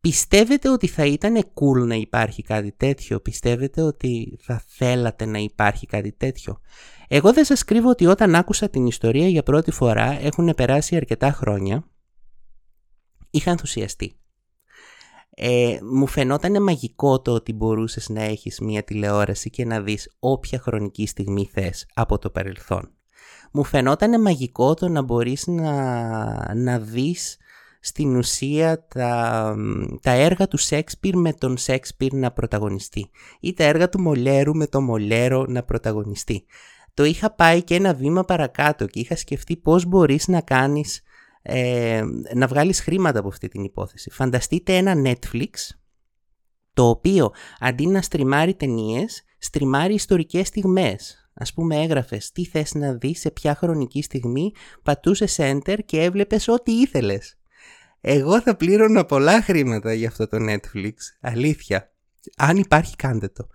Πιστεύετε 0.00 0.68
ότι 0.68 0.86
θα 0.86 1.06
ήταν 1.06 1.34
cool 1.54 1.86
να 1.86 1.94
υπάρχει 1.94 2.42
κάτι 2.42 2.72
τέτοιο, 2.72 3.20
πιστεύετε 3.20 3.82
ότι 3.82 4.38
θα 4.40 4.62
θέλατε 4.66 5.24
να 5.24 5.38
υπάρχει 5.38 5.86
κάτι 5.86 6.12
τέτοιο; 6.12 6.60
Εγώ 7.08 7.32
δεν 7.32 7.44
σας 7.44 7.64
κρύβω 7.64 7.90
ότι 7.90 8.06
όταν 8.06 8.34
άκουσα 8.34 8.68
την 8.68 8.86
ιστορία 8.86 9.28
για 9.28 9.42
πρώτη 9.42 9.70
φορά 9.70 10.20
έχουν 10.20 10.54
περάσει 10.56 10.96
αρκετά 10.96 11.32
χρόνια, 11.32 11.90
είχα 13.30 13.50
ενθουσιαστεί. 13.50 14.18
Ε, 15.38 15.78
μου 15.82 16.06
φαινόταν 16.06 16.62
μαγικό 16.62 17.20
το 17.20 17.32
ότι 17.32 17.52
μπορούσες 17.52 18.08
να 18.08 18.22
έχεις 18.22 18.60
μια 18.60 18.82
τηλεόραση 18.82 19.50
και 19.50 19.64
να 19.64 19.80
δεις 19.80 20.16
όποια 20.18 20.58
χρονική 20.58 21.06
στιγμή 21.06 21.48
θες 21.52 21.86
από 21.94 22.18
το 22.18 22.30
παρελθόν. 22.30 22.90
Μου 23.52 23.64
φαινόταν 23.64 24.20
μαγικό 24.20 24.74
το 24.74 24.88
να 24.88 25.02
μπορείς 25.02 25.46
να, 25.46 26.54
να 26.54 26.78
δεις 26.78 27.36
στην 27.80 28.16
ουσία 28.16 28.86
τα, 28.86 29.54
τα 30.02 30.10
έργα 30.10 30.48
του 30.48 30.56
Σέξπιρ 30.56 31.16
με 31.16 31.32
τον 31.32 31.56
Σέξπιρ 31.56 32.14
να 32.14 32.32
πρωταγωνιστεί 32.32 33.10
ή 33.40 33.52
τα 33.54 33.64
έργα 33.64 33.88
του 33.88 34.00
Μολέρου 34.00 34.56
με 34.56 34.66
τον 34.66 34.84
Μολέρο 34.84 35.44
να 35.48 35.62
πρωταγωνιστεί. 35.62 36.44
Το 36.94 37.04
είχα 37.04 37.34
πάει 37.34 37.62
και 37.62 37.74
ένα 37.74 37.94
βήμα 37.94 38.24
παρακάτω 38.24 38.86
και 38.86 39.00
είχα 39.00 39.16
σκεφτεί 39.16 39.56
πώς 39.56 39.84
μπορείς 39.84 40.28
να 40.28 40.40
κάνεις 40.40 41.02
ε, 41.48 42.02
να 42.34 42.46
βγάλεις 42.46 42.80
χρήματα 42.80 43.18
από 43.18 43.28
αυτή 43.28 43.48
την 43.48 43.64
υπόθεση. 43.64 44.10
Φανταστείτε 44.10 44.76
ένα 44.76 44.94
Netflix 45.04 45.50
το 46.72 46.88
οποίο 46.88 47.30
αντί 47.58 47.86
να 47.86 48.02
στριμάρει 48.02 48.54
ταινίες, 48.54 49.22
στριμάρει 49.38 49.94
ιστορικές 49.94 50.48
στιγμές. 50.48 51.30
Ας 51.34 51.52
πούμε 51.52 51.76
έγραφες 51.76 52.32
τι 52.32 52.44
θες 52.44 52.74
να 52.74 52.92
δεις 52.92 53.20
σε 53.20 53.30
ποια 53.30 53.54
χρονική 53.54 54.02
στιγμή, 54.02 54.52
πατούσες 54.82 55.36
enter 55.38 55.78
και 55.84 56.02
έβλεπες 56.02 56.48
ό,τι 56.48 56.72
ήθελες. 56.72 57.38
Εγώ 58.00 58.40
θα 58.40 58.56
πλήρωνα 58.56 59.04
πολλά 59.04 59.42
χρήματα 59.42 59.92
για 59.92 60.08
αυτό 60.08 60.28
το 60.28 60.36
Netflix, 60.40 60.92
αλήθεια. 61.20 61.90
Αν 62.36 62.56
υπάρχει 62.56 62.96
κάντε 62.96 63.28
το. 63.28 63.46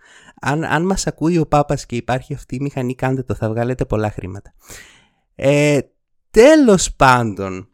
Αν, 0.41 0.63
αν 0.63 0.86
μας 0.86 1.08
ακούει 1.08 1.38
ο 1.38 1.47
Πάπας 1.47 1.86
και 1.86 1.95
υπάρχει 1.95 2.34
αυτή 2.34 2.56
η 2.56 2.62
μηχανή 2.62 2.95
κάντε 2.95 3.23
το, 3.23 3.36
θα 3.36 3.49
βγάλετε 3.49 3.86
πολλά 3.86 4.12
χρήματα. 4.12 4.54
Ε, 5.36 5.80
τέλος 6.32 6.95
πάντων, 6.95 7.70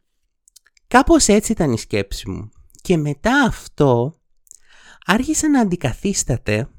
Κάπως 0.88 1.28
έτσι 1.28 1.52
ήταν 1.52 1.72
η 1.72 1.78
σκέψη 1.78 2.30
μου. 2.30 2.50
Και 2.82 2.98
μετά 2.98 3.44
αυτό 3.44 4.20
άρχισε 5.06 5.48
να 5.48 5.60
αντικαθίσταται 5.60 6.70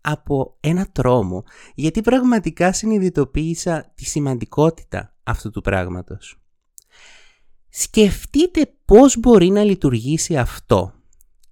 από 0.00 0.56
ένα 0.60 0.86
τρόμο, 0.92 1.44
γιατί 1.74 2.00
πραγματικά 2.00 2.72
συνειδητοποίησα 2.72 3.92
τη 3.94 4.04
σημαντικότητα 4.04 5.16
αυτού 5.22 5.50
του 5.50 5.60
πράγματος. 5.60 6.38
Σκεφτείτε 7.68 8.74
πώς 8.84 9.18
μπορεί 9.18 9.50
να 9.50 9.64
λειτουργήσει 9.64 10.36
αυτό. 10.36 10.94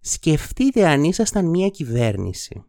Σκεφτείτε 0.00 0.88
αν 0.88 1.04
ήσασταν 1.04 1.48
μια 1.48 1.68
κυβέρνηση 1.68 2.64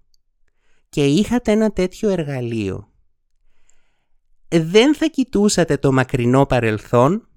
και 0.90 1.06
είχατε 1.06 1.52
ένα 1.52 1.72
τέτοιο 1.72 2.10
εργαλείο. 2.10 2.92
Δεν 4.48 4.96
θα 4.96 5.06
κοιτούσατε 5.06 5.78
το 5.78 5.92
μακρινό 5.92 6.46
παρελθόν 6.46 7.28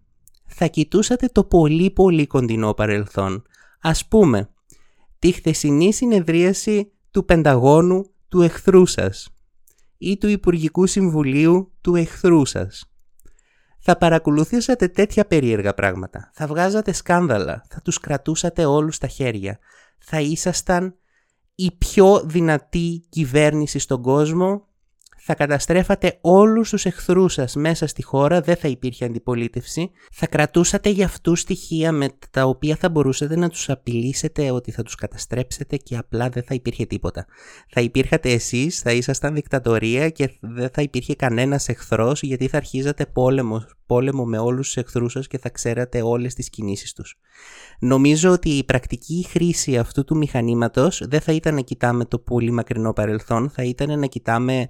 θα 0.47 0.67
κοιτούσατε 0.67 1.29
το 1.33 1.45
πολύ 1.45 1.91
πολύ 1.91 2.27
κοντινό 2.27 2.75
παρελθόν. 2.75 3.43
Ας 3.81 4.07
πούμε, 4.07 4.51
τη 5.19 5.33
χθεσινή 5.33 5.93
συνεδρίαση 5.93 6.93
του 7.11 7.25
Πενταγώνου 7.25 8.11
του 8.29 8.43
εχθρού 8.43 8.87
σας 8.87 9.29
ή 9.99 10.17
του 10.17 10.29
Υπουργικού 10.29 10.87
Συμβουλίου 10.87 11.73
του 11.81 11.95
εχθρού 11.95 12.45
σας. 12.45 12.91
Θα 13.79 13.97
παρακολουθήσατε 13.97 14.89
τέτοια 14.89 15.27
περίεργα 15.27 15.75
πράγματα. 15.75 16.31
Θα 16.35 16.47
βγάζατε 16.47 16.93
σκάνδαλα. 16.93 17.65
Θα 17.69 17.83
τους 17.83 18.01
κρατούσατε 18.01 18.65
όλους 18.65 18.95
στα 18.95 19.07
χέρια. 19.07 19.59
Θα 19.99 20.21
ήσασταν 20.21 20.95
η 21.55 21.73
πιο 21.79 22.23
δυνατή 22.25 23.07
κυβέρνηση 23.09 23.79
στον 23.79 24.03
κόσμο 24.03 24.66
θα 25.29 25.35
καταστρέφατε 25.35 26.19
όλους 26.21 26.71
τους 26.71 26.85
εχθρούς 26.85 27.33
σας 27.33 27.55
μέσα 27.55 27.87
στη 27.87 28.03
χώρα, 28.03 28.41
δεν 28.41 28.57
θα 28.57 28.69
υπήρχε 28.69 29.05
αντιπολίτευση, 29.05 29.91
θα 30.13 30.27
κρατούσατε 30.27 30.89
για 30.89 31.05
αυτούς 31.05 31.41
στοιχεία 31.41 31.93
με 31.93 32.09
τα 32.31 32.45
οποία 32.45 32.77
θα 32.77 32.89
μπορούσατε 32.89 33.37
να 33.37 33.49
τους 33.49 33.71
απειλήσετε 33.71 34.51
ότι 34.51 34.71
θα 34.71 34.83
τους 34.83 34.95
καταστρέψετε 34.95 35.77
και 35.77 35.97
απλά 35.97 36.29
δεν 36.29 36.43
θα 36.43 36.55
υπήρχε 36.55 36.87
τίποτα. 36.87 37.27
Θα 37.69 37.81
υπήρχατε 37.81 38.31
εσείς, 38.31 38.81
θα 38.81 38.93
ήσασταν 38.93 39.35
δικτατορία 39.35 40.11
και 40.11 40.39
δεν 40.41 40.69
θα 40.73 40.83
υπήρχε 40.83 41.15
κανένας 41.15 41.69
εχθρός 41.69 42.23
γιατί 42.23 42.49
θα 42.49 42.57
αρχίζατε 42.57 43.07
πόλεμο, 43.07 43.67
πόλεμο 43.87 44.25
με 44.25 44.39
όλους 44.39 44.67
τους 44.67 44.77
εχθρούς 44.77 45.13
σας 45.13 45.27
και 45.27 45.39
θα 45.39 45.49
ξέρατε 45.49 46.03
όλες 46.03 46.35
τις 46.35 46.51
κινήσεις 46.51 46.93
τους. 46.93 47.19
Νομίζω 47.79 48.31
ότι 48.31 48.49
η 48.49 48.65
πρακτική 48.65 49.27
χρήση 49.31 49.79
αυτού 49.79 50.05
του 50.05 50.17
μηχανήματος 50.17 51.03
δεν 51.09 51.21
θα 51.21 51.33
ήταν 51.33 51.55
να 51.55 51.61
κοιτάμε 51.61 52.05
το 52.05 52.19
πολύ 52.19 52.51
μακρινό 52.51 52.93
παρελθόν, 52.93 53.51
θα 53.51 53.63
ήταν 53.63 53.99
να 53.99 54.07
κοιτάμε 54.07 54.69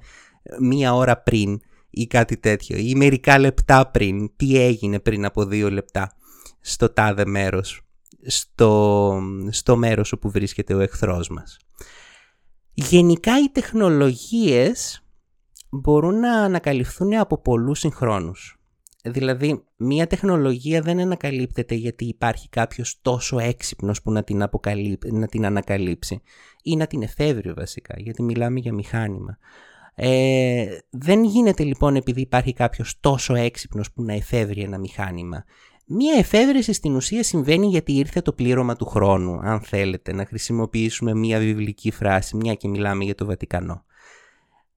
μία 0.60 0.94
ώρα 0.94 1.22
πριν 1.22 1.60
ή 1.90 2.06
κάτι 2.06 2.36
τέτοιο 2.36 2.76
ή 2.76 2.94
μερικά 2.94 3.38
λεπτά 3.38 3.90
πριν, 3.90 4.36
τι 4.36 4.62
έγινε 4.62 5.00
πριν 5.00 5.24
από 5.24 5.44
δύο 5.44 5.70
λεπτά 5.70 6.12
στο 6.60 6.92
τάδε 6.92 7.26
μέρος, 7.26 7.80
στο, 8.26 9.20
στο 9.50 9.76
μέρος 9.76 10.12
όπου 10.12 10.30
βρίσκεται 10.30 10.74
ο 10.74 10.80
εχθρός 10.80 11.28
μας. 11.28 11.58
Γενικά 12.74 13.38
οι 13.38 13.48
τεχνολογίες 13.48 15.04
μπορούν 15.70 16.18
να 16.18 16.32
ανακαλυφθούν 16.32 17.14
από 17.14 17.38
πολλούς 17.38 17.78
συγχρόνους. 17.78 18.56
Δηλαδή, 19.04 19.64
μία 19.76 20.06
τεχνολογία 20.06 20.80
δεν 20.80 21.00
ανακαλύπτεται 21.00 21.74
γιατί 21.74 22.04
υπάρχει 22.04 22.48
κάποιος 22.48 22.98
τόσο 23.02 23.38
έξυπνος 23.38 24.02
που 24.02 24.12
να 24.12 24.22
την, 24.22 24.48
να 25.12 25.26
την 25.26 25.46
ανακαλύψει 25.46 26.22
ή 26.62 26.76
να 26.76 26.86
την 26.86 27.02
εφεύρει 27.02 27.52
βασικά, 27.52 27.94
γιατί 27.98 28.22
μιλάμε 28.22 28.58
για 28.58 28.72
μηχάνημα. 28.72 29.38
Ε, 29.98 30.66
δεν 30.90 31.24
γίνεται 31.24 31.62
λοιπόν 31.62 31.96
επειδή 31.96 32.20
υπάρχει 32.20 32.52
κάποιος 32.52 33.00
τόσο 33.00 33.34
έξυπνος 33.34 33.92
που 33.92 34.02
να 34.02 34.12
εφεύρει 34.12 34.62
ένα 34.62 34.78
μηχάνημα. 34.78 35.44
Μία 35.86 36.18
εφεύρεση 36.18 36.72
στην 36.72 36.94
ουσία 36.94 37.22
συμβαίνει 37.22 37.66
γιατί 37.66 37.92
ήρθε 37.92 38.20
το 38.20 38.32
πλήρωμα 38.32 38.76
του 38.76 38.86
χρόνου, 38.86 39.38
αν 39.42 39.60
θέλετε 39.60 40.12
να 40.12 40.26
χρησιμοποιήσουμε 40.26 41.14
μία 41.14 41.38
βιβλική 41.38 41.90
φράση, 41.90 42.36
μια 42.36 42.54
και 42.54 42.68
μιλάμε 42.68 43.04
για 43.04 43.14
το 43.14 43.26
Βατικανό. 43.26 43.84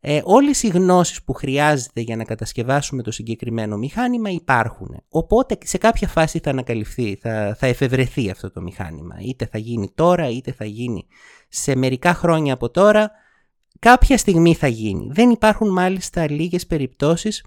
Ε, 0.02 0.22
όλες 0.24 0.64
οι 0.64 0.68
γνώσεις 0.68 1.24
που 1.24 1.34
χρειάζεται 1.34 2.02
για 2.02 2.16
να 2.16 2.24
κατασκευάσουμε 2.24 3.04
το 3.04 3.12
συγκεκριμένο 3.12 3.78
μηχάνημα 3.78 4.30
υπάρχουν. 4.30 5.04
Οπότε 5.10 5.58
σε 5.64 5.78
κάποια 5.78 6.08
φάση 6.08 6.40
θα 6.44 6.50
ανακαλυφθεί, 6.50 7.16
θα, 7.16 7.56
θα 7.60 7.68
εφευρεθεί 7.68 8.30
αυτό 8.30 8.52
το 8.52 8.62
μηχάνημα. 8.62 9.16
Είτε 9.20 9.46
θα 9.46 9.58
γίνει 9.58 9.92
τώρα, 9.96 10.30
είτε 10.30 10.52
θα 10.52 10.66
γίνει 10.66 11.08
σε 11.50 11.76
μερικά 11.76 12.14
χρόνια 12.14 12.54
από 12.54 12.70
τώρα, 12.70 13.12
κάποια 13.80 14.18
στιγμή 14.18 14.54
θα 14.54 14.68
γίνει. 14.68 15.10
Δεν 15.12 15.30
υπάρχουν 15.30 15.70
μάλιστα 15.70 16.32
λίγες 16.32 16.66
περιπτώσεις 16.68 17.46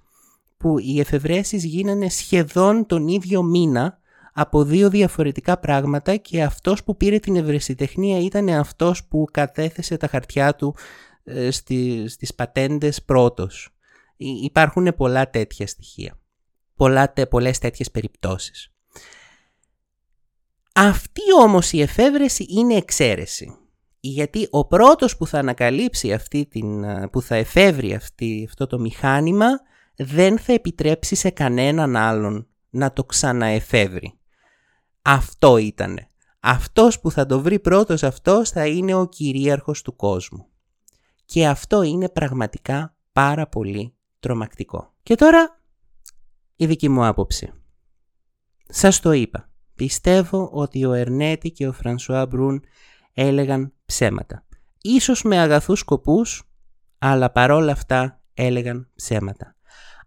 που 0.56 0.78
οι 0.78 1.00
εφευρέσεις 1.00 1.64
γίνανε 1.64 2.08
σχεδόν 2.08 2.86
τον 2.86 3.08
ίδιο 3.08 3.42
μήνα 3.42 3.98
από 4.32 4.64
δύο 4.64 4.90
διαφορετικά 4.90 5.58
πράγματα 5.58 6.16
και 6.16 6.42
αυτός 6.42 6.84
που 6.84 6.96
πήρε 6.96 7.18
την 7.18 7.36
ευρεσιτεχνία 7.36 8.18
ήταν 8.18 8.48
αυτός 8.48 9.04
που 9.04 9.26
κατέθεσε 9.30 9.96
τα 9.96 10.06
χαρτιά 10.06 10.54
του 10.54 10.74
ε, 11.24 11.50
στις 12.06 12.34
πατέντες 12.36 13.02
πρώτος. 13.02 13.68
Υπάρχουν 14.16 14.94
πολλά 14.96 15.30
τέτοια 15.30 15.66
στοιχεία. 15.66 16.18
Πολλά, 16.76 17.12
πολλές 17.28 17.58
τέτοιες 17.58 17.90
περιπτώσεις. 17.90 18.72
Αυτή 20.74 21.22
όμως 21.40 21.72
η 21.72 21.80
εφεύρεση 21.80 22.46
είναι 22.48 22.74
εξαίρεση. 22.74 23.56
Γιατί 24.04 24.48
ο 24.50 24.66
πρώτος 24.66 25.16
που 25.16 25.26
θα 25.26 25.38
ανακαλύψει 25.38 26.12
αυτή 26.12 26.46
την, 26.46 26.84
που 27.10 27.22
θα 27.22 27.34
εφεύρει 27.34 27.94
αυτή, 27.94 28.44
αυτό 28.48 28.66
το 28.66 28.78
μηχάνημα 28.78 29.46
δεν 29.96 30.38
θα 30.38 30.52
επιτρέψει 30.52 31.14
σε 31.14 31.30
κανέναν 31.30 31.96
άλλον 31.96 32.46
να 32.70 32.92
το 32.92 33.04
ξαναεφεύρει. 33.04 34.18
Αυτό 35.02 35.56
ήτανε. 35.56 36.08
Αυτός 36.40 37.00
που 37.00 37.10
θα 37.10 37.26
το 37.26 37.40
βρει 37.40 37.60
πρώτος 37.60 38.02
αυτός 38.02 38.50
θα 38.50 38.66
είναι 38.66 38.94
ο 38.94 39.06
κυρίαρχος 39.06 39.82
του 39.82 39.96
κόσμου. 39.96 40.46
Και 41.24 41.46
αυτό 41.46 41.82
είναι 41.82 42.08
πραγματικά 42.08 42.96
πάρα 43.12 43.48
πολύ 43.48 43.94
τρομακτικό. 44.20 44.94
Και 45.02 45.14
τώρα 45.14 45.60
η 46.56 46.66
δική 46.66 46.88
μου 46.88 47.06
άποψη. 47.06 47.52
Σας 48.68 49.00
το 49.00 49.12
είπα. 49.12 49.50
Πιστεύω 49.74 50.50
ότι 50.52 50.84
ο 50.84 50.92
Ερνέτη 50.92 51.50
και 51.50 51.68
ο 51.68 51.72
Φρανσουά 51.72 52.26
Μπρούν 52.26 52.64
έλεγαν 53.14 53.72
ψέματα. 53.92 54.44
Ίσως 54.83 55.22
με 55.22 55.38
αγαθούς 55.38 55.78
σκοπούς, 55.78 56.42
αλλά 56.98 57.31
παρόλα 57.31 57.72
αυτά 57.72 58.22
έλεγαν 58.35 58.88
ψέματα. 58.94 59.57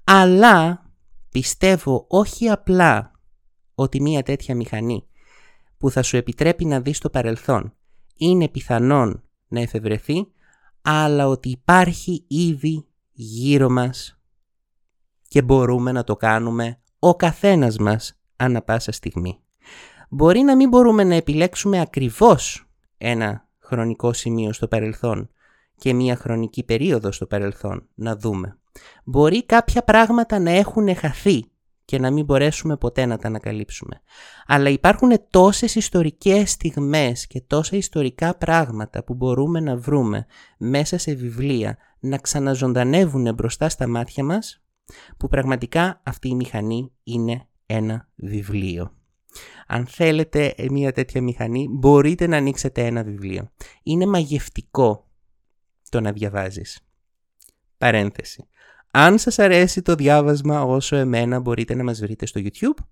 Αλλά 0.03 0.85
πιστεύω 1.31 2.05
όχι 2.09 2.49
απλά 2.49 3.11
ότι 3.75 4.01
μία 4.01 4.23
τέτοια 4.23 4.55
μηχανή 4.55 5.07
που 5.77 5.89
θα 5.89 6.01
σου 6.01 6.17
επιτρέπει 6.17 6.65
να 6.65 6.81
δεις 6.81 6.99
το 6.99 7.09
παρελθόν 7.09 7.73
είναι 8.17 8.47
πιθανόν 8.47 9.23
να 9.47 9.61
εφευρεθεί, 9.61 10.27
αλλά 10.81 11.27
ότι 11.27 11.49
υπάρχει 11.49 12.25
ήδη 12.27 12.87
γύρω 13.11 13.69
μας 13.69 14.19
και 15.27 15.41
μπορούμε 15.41 15.91
να 15.91 16.03
το 16.03 16.15
κάνουμε 16.15 16.79
ο 16.99 17.15
καθένας 17.15 17.77
μας 17.77 18.19
ανά 18.35 18.61
πάσα 18.61 18.91
στιγμή. 18.91 19.39
Μπορεί 20.09 20.41
να 20.41 20.55
μην 20.55 20.69
μπορούμε 20.69 21.03
να 21.03 21.15
επιλέξουμε 21.15 21.81
ακριβώς 21.81 22.69
ένα 22.97 23.45
χρονικό 23.65 24.13
σημείο 24.13 24.53
στο 24.53 24.67
παρελθόν 24.67 25.29
και 25.77 25.93
μία 25.93 26.15
χρονική 26.15 26.63
περίοδο 26.63 27.11
στο 27.11 27.25
παρελθόν 27.25 27.87
να 27.95 28.15
δούμε. 28.15 28.57
Μπορεί 29.03 29.45
κάποια 29.45 29.83
πράγματα 29.83 30.39
να 30.39 30.51
έχουν 30.51 30.95
χαθεί 30.95 31.45
και 31.85 31.99
να 31.99 32.11
μην 32.11 32.25
μπορέσουμε 32.25 32.77
ποτέ 32.77 33.05
να 33.05 33.17
τα 33.17 33.27
ανακαλύψουμε. 33.27 34.01
Αλλά 34.45 34.69
υπάρχουν 34.69 35.11
τόσες 35.29 35.75
ιστορικές 35.75 36.51
στιγμές 36.51 37.27
και 37.27 37.41
τόσα 37.41 37.75
ιστορικά 37.75 38.35
πράγματα 38.35 39.03
που 39.03 39.13
μπορούμε 39.13 39.59
να 39.59 39.77
βρούμε 39.77 40.25
μέσα 40.57 40.97
σε 40.97 41.13
βιβλία 41.13 41.77
να 41.99 42.17
ξαναζωντανεύουν 42.17 43.33
μπροστά 43.33 43.69
στα 43.69 43.87
μάτια 43.87 44.23
μας 44.23 44.63
που 45.17 45.27
πραγματικά 45.27 46.01
αυτή 46.03 46.27
η 46.27 46.35
μηχανή 46.35 46.91
είναι 47.03 47.47
ένα 47.65 48.09
βιβλίο. 48.15 48.91
Αν 49.67 49.85
θέλετε 49.85 50.55
μια 50.71 50.91
τέτοια 50.91 51.21
μηχανή 51.21 51.67
μπορείτε 51.71 52.27
να 52.27 52.37
ανοίξετε 52.37 52.85
ένα 52.85 53.03
βιβλίο. 53.03 53.51
Είναι 53.83 54.05
μαγευτικό 54.05 55.07
το 55.89 56.01
να 56.01 56.11
διαβάζεις. 56.11 56.79
Παρένθεση. 57.77 58.47
Αν 58.91 59.17
σας 59.17 59.39
αρέσει 59.39 59.81
το 59.81 59.95
διάβασμα 59.95 60.63
όσο 60.63 60.95
εμένα 60.95 61.39
μπορείτε 61.39 61.75
να 61.75 61.83
μας 61.83 61.99
βρείτε 61.99 62.25
στο 62.25 62.41
YouTube. 62.43 62.83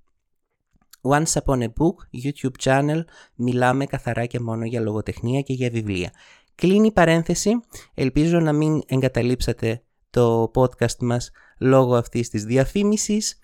Once 1.01 1.41
Upon 1.43 1.59
a 1.59 1.67
Book, 1.67 2.23
YouTube 2.23 2.63
channel, 2.63 3.03
μιλάμε 3.35 3.85
καθαρά 3.85 4.25
και 4.25 4.39
μόνο 4.39 4.65
για 4.65 4.81
λογοτεχνία 4.81 5.41
και 5.41 5.53
για 5.53 5.69
βιβλία. 5.69 6.11
Κλείνει 6.55 6.87
η 6.87 6.91
παρένθεση, 6.91 7.51
ελπίζω 7.93 8.39
να 8.39 8.53
μην 8.53 8.81
εγκαταλείψατε 8.85 9.83
το 10.09 10.51
podcast 10.55 10.97
μας 10.99 11.31
λόγω 11.59 11.95
αυτής 11.95 12.29
της 12.29 12.45
διαφήμισης, 12.45 13.39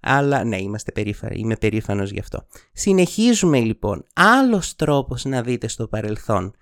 αλλά 0.00 0.44
ναι, 0.44 0.56
είμαστε 0.56 0.92
περήφανοι, 0.92 1.38
είμαι 1.38 1.56
περήφανος 1.56 2.10
γι' 2.10 2.20
αυτό. 2.20 2.46
Συνεχίζουμε 2.72 3.60
λοιπόν, 3.60 4.06
άλλος 4.14 4.76
τρόπος 4.76 5.24
να 5.24 5.42
δείτε 5.42 5.68
στο 5.68 5.88
παρελθόν. 5.88 6.54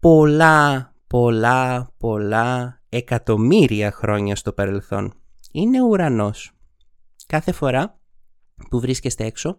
Πολλά, 0.00 0.94
πολλά, 1.06 1.92
πολλά 1.98 2.80
εκατομμύρια 2.88 3.90
χρόνια 3.92 4.36
στο 4.36 4.52
παρελθόν. 4.52 5.14
Είναι 5.52 5.82
ουρανός. 5.82 6.52
Κάθε 7.26 7.52
φορά 7.52 8.00
που 8.70 8.80
βρίσκεστε 8.80 9.24
έξω, 9.24 9.58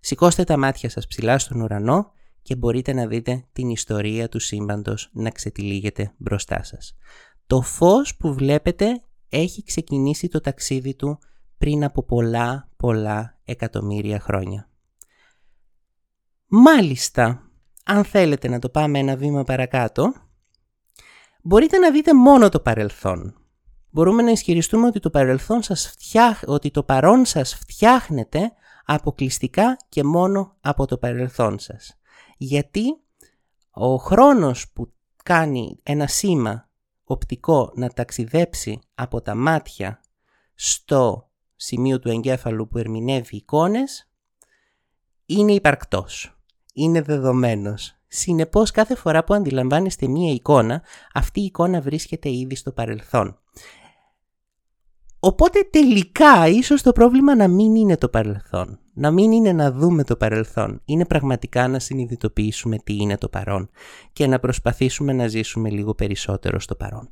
σηκώστε 0.00 0.44
τα 0.44 0.56
μάτια 0.56 0.90
σας 0.90 1.06
ψηλά 1.06 1.38
στον 1.38 1.60
ουρανό 1.60 2.12
και 2.42 2.56
μπορείτε 2.56 2.92
να 2.92 3.06
δείτε 3.06 3.44
την 3.52 3.68
ιστορία 3.68 4.28
του 4.28 4.38
σύμπαντος 4.38 5.10
να 5.12 5.30
ξετυλίγεται 5.30 6.12
μπροστά 6.16 6.62
σας. 6.62 6.96
Το 7.46 7.60
φως 7.60 8.16
που 8.16 8.34
βλέπετε 8.34 9.02
έχει 9.28 9.62
ξεκινήσει 9.62 10.28
το 10.28 10.40
ταξίδι 10.40 10.94
του 10.94 11.18
πριν 11.60 11.84
από 11.84 12.02
πολλά 12.02 12.68
πολλά 12.76 13.38
εκατομμύρια 13.44 14.20
χρόνια. 14.20 14.68
Μάλιστα, 16.46 17.50
αν 17.84 18.04
θέλετε 18.04 18.48
να 18.48 18.58
το 18.58 18.68
πάμε 18.68 18.98
ένα 18.98 19.16
βήμα 19.16 19.44
παρακάτω, 19.44 20.12
μπορείτε 21.42 21.78
να 21.78 21.90
δείτε 21.90 22.14
μόνο 22.14 22.48
το 22.48 22.60
παρελθόν. 22.60 23.34
Μπορούμε 23.90 24.22
να 24.22 24.30
ισχυριστούμε 24.30 24.86
ότι 24.86 25.00
το, 25.00 25.10
παρελθόν 25.10 25.62
σας 25.62 25.86
φτιάχ... 25.86 26.42
ότι 26.46 26.70
το 26.70 26.82
παρόν 26.82 27.24
σας 27.24 27.54
φτιάχνεται 27.54 28.52
αποκλειστικά 28.84 29.76
και 29.88 30.04
μόνο 30.04 30.56
από 30.60 30.86
το 30.86 30.98
παρελθόν 30.98 31.58
σας. 31.58 31.98
Γιατί 32.36 33.00
ο 33.70 33.96
χρόνος 33.96 34.70
που 34.72 34.92
κάνει 35.24 35.78
ένα 35.82 36.06
σήμα 36.06 36.68
οπτικό 37.04 37.72
να 37.74 37.88
ταξιδέψει 37.88 38.78
από 38.94 39.20
τα 39.20 39.34
μάτια 39.34 40.00
στο 40.54 41.29
σημείο 41.62 41.98
του 41.98 42.08
εγκέφαλου 42.08 42.68
που 42.68 42.78
ερμηνεύει 42.78 43.36
εικόνες 43.36 44.10
είναι 45.26 45.52
υπαρκτός, 45.52 46.38
είναι 46.74 47.02
δεδομένος. 47.02 47.94
Συνεπώς 48.06 48.70
κάθε 48.70 48.94
φορά 48.94 49.24
που 49.24 49.34
αντιλαμβάνεστε 49.34 50.08
μία 50.08 50.32
εικόνα, 50.32 50.82
αυτή 51.14 51.40
η 51.40 51.44
εικόνα 51.44 51.80
βρίσκεται 51.80 52.30
ήδη 52.30 52.56
στο 52.56 52.72
παρελθόν. 52.72 53.38
Οπότε 55.20 55.68
τελικά 55.70 56.46
ίσως 56.46 56.82
το 56.82 56.92
πρόβλημα 56.92 57.34
να 57.34 57.48
μην 57.48 57.74
είναι 57.74 57.96
το 57.96 58.08
παρελθόν. 58.08 58.78
Να 58.94 59.10
μην 59.10 59.32
είναι 59.32 59.52
να 59.52 59.72
δούμε 59.72 60.04
το 60.04 60.16
παρελθόν. 60.16 60.82
Είναι 60.84 61.04
πραγματικά 61.04 61.68
να 61.68 61.78
συνειδητοποιήσουμε 61.78 62.78
τι 62.78 62.94
είναι 62.94 63.16
το 63.16 63.28
παρόν 63.28 63.70
και 64.12 64.26
να 64.26 64.38
προσπαθήσουμε 64.38 65.12
να 65.12 65.26
ζήσουμε 65.26 65.70
λίγο 65.70 65.94
περισσότερο 65.94 66.60
στο 66.60 66.74
παρόν. 66.74 67.08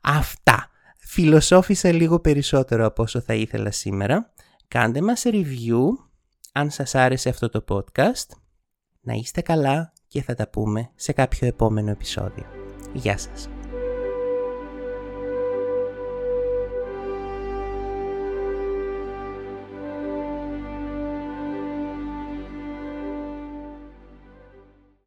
Αυτά. 0.00 0.70
Φιλοσόφησα 1.08 1.92
λίγο 1.92 2.20
περισσότερο 2.20 2.86
από 2.86 3.02
όσο 3.02 3.20
θα 3.20 3.34
ήθελα 3.34 3.70
σήμερα. 3.70 4.32
Κάντε 4.68 5.00
μας 5.00 5.22
review 5.26 5.80
αν 6.52 6.70
σας 6.70 6.94
άρεσε 6.94 7.28
αυτό 7.28 7.48
το 7.48 7.64
podcast. 7.68 8.36
Να 9.00 9.12
είστε 9.12 9.40
καλά 9.40 9.92
και 10.08 10.22
θα 10.22 10.34
τα 10.34 10.48
πούμε 10.48 10.90
σε 10.94 11.12
κάποιο 11.12 11.46
επόμενο 11.46 11.90
επεισόδιο. 11.90 12.46
Γεια 12.92 13.18
σας! 13.18 13.48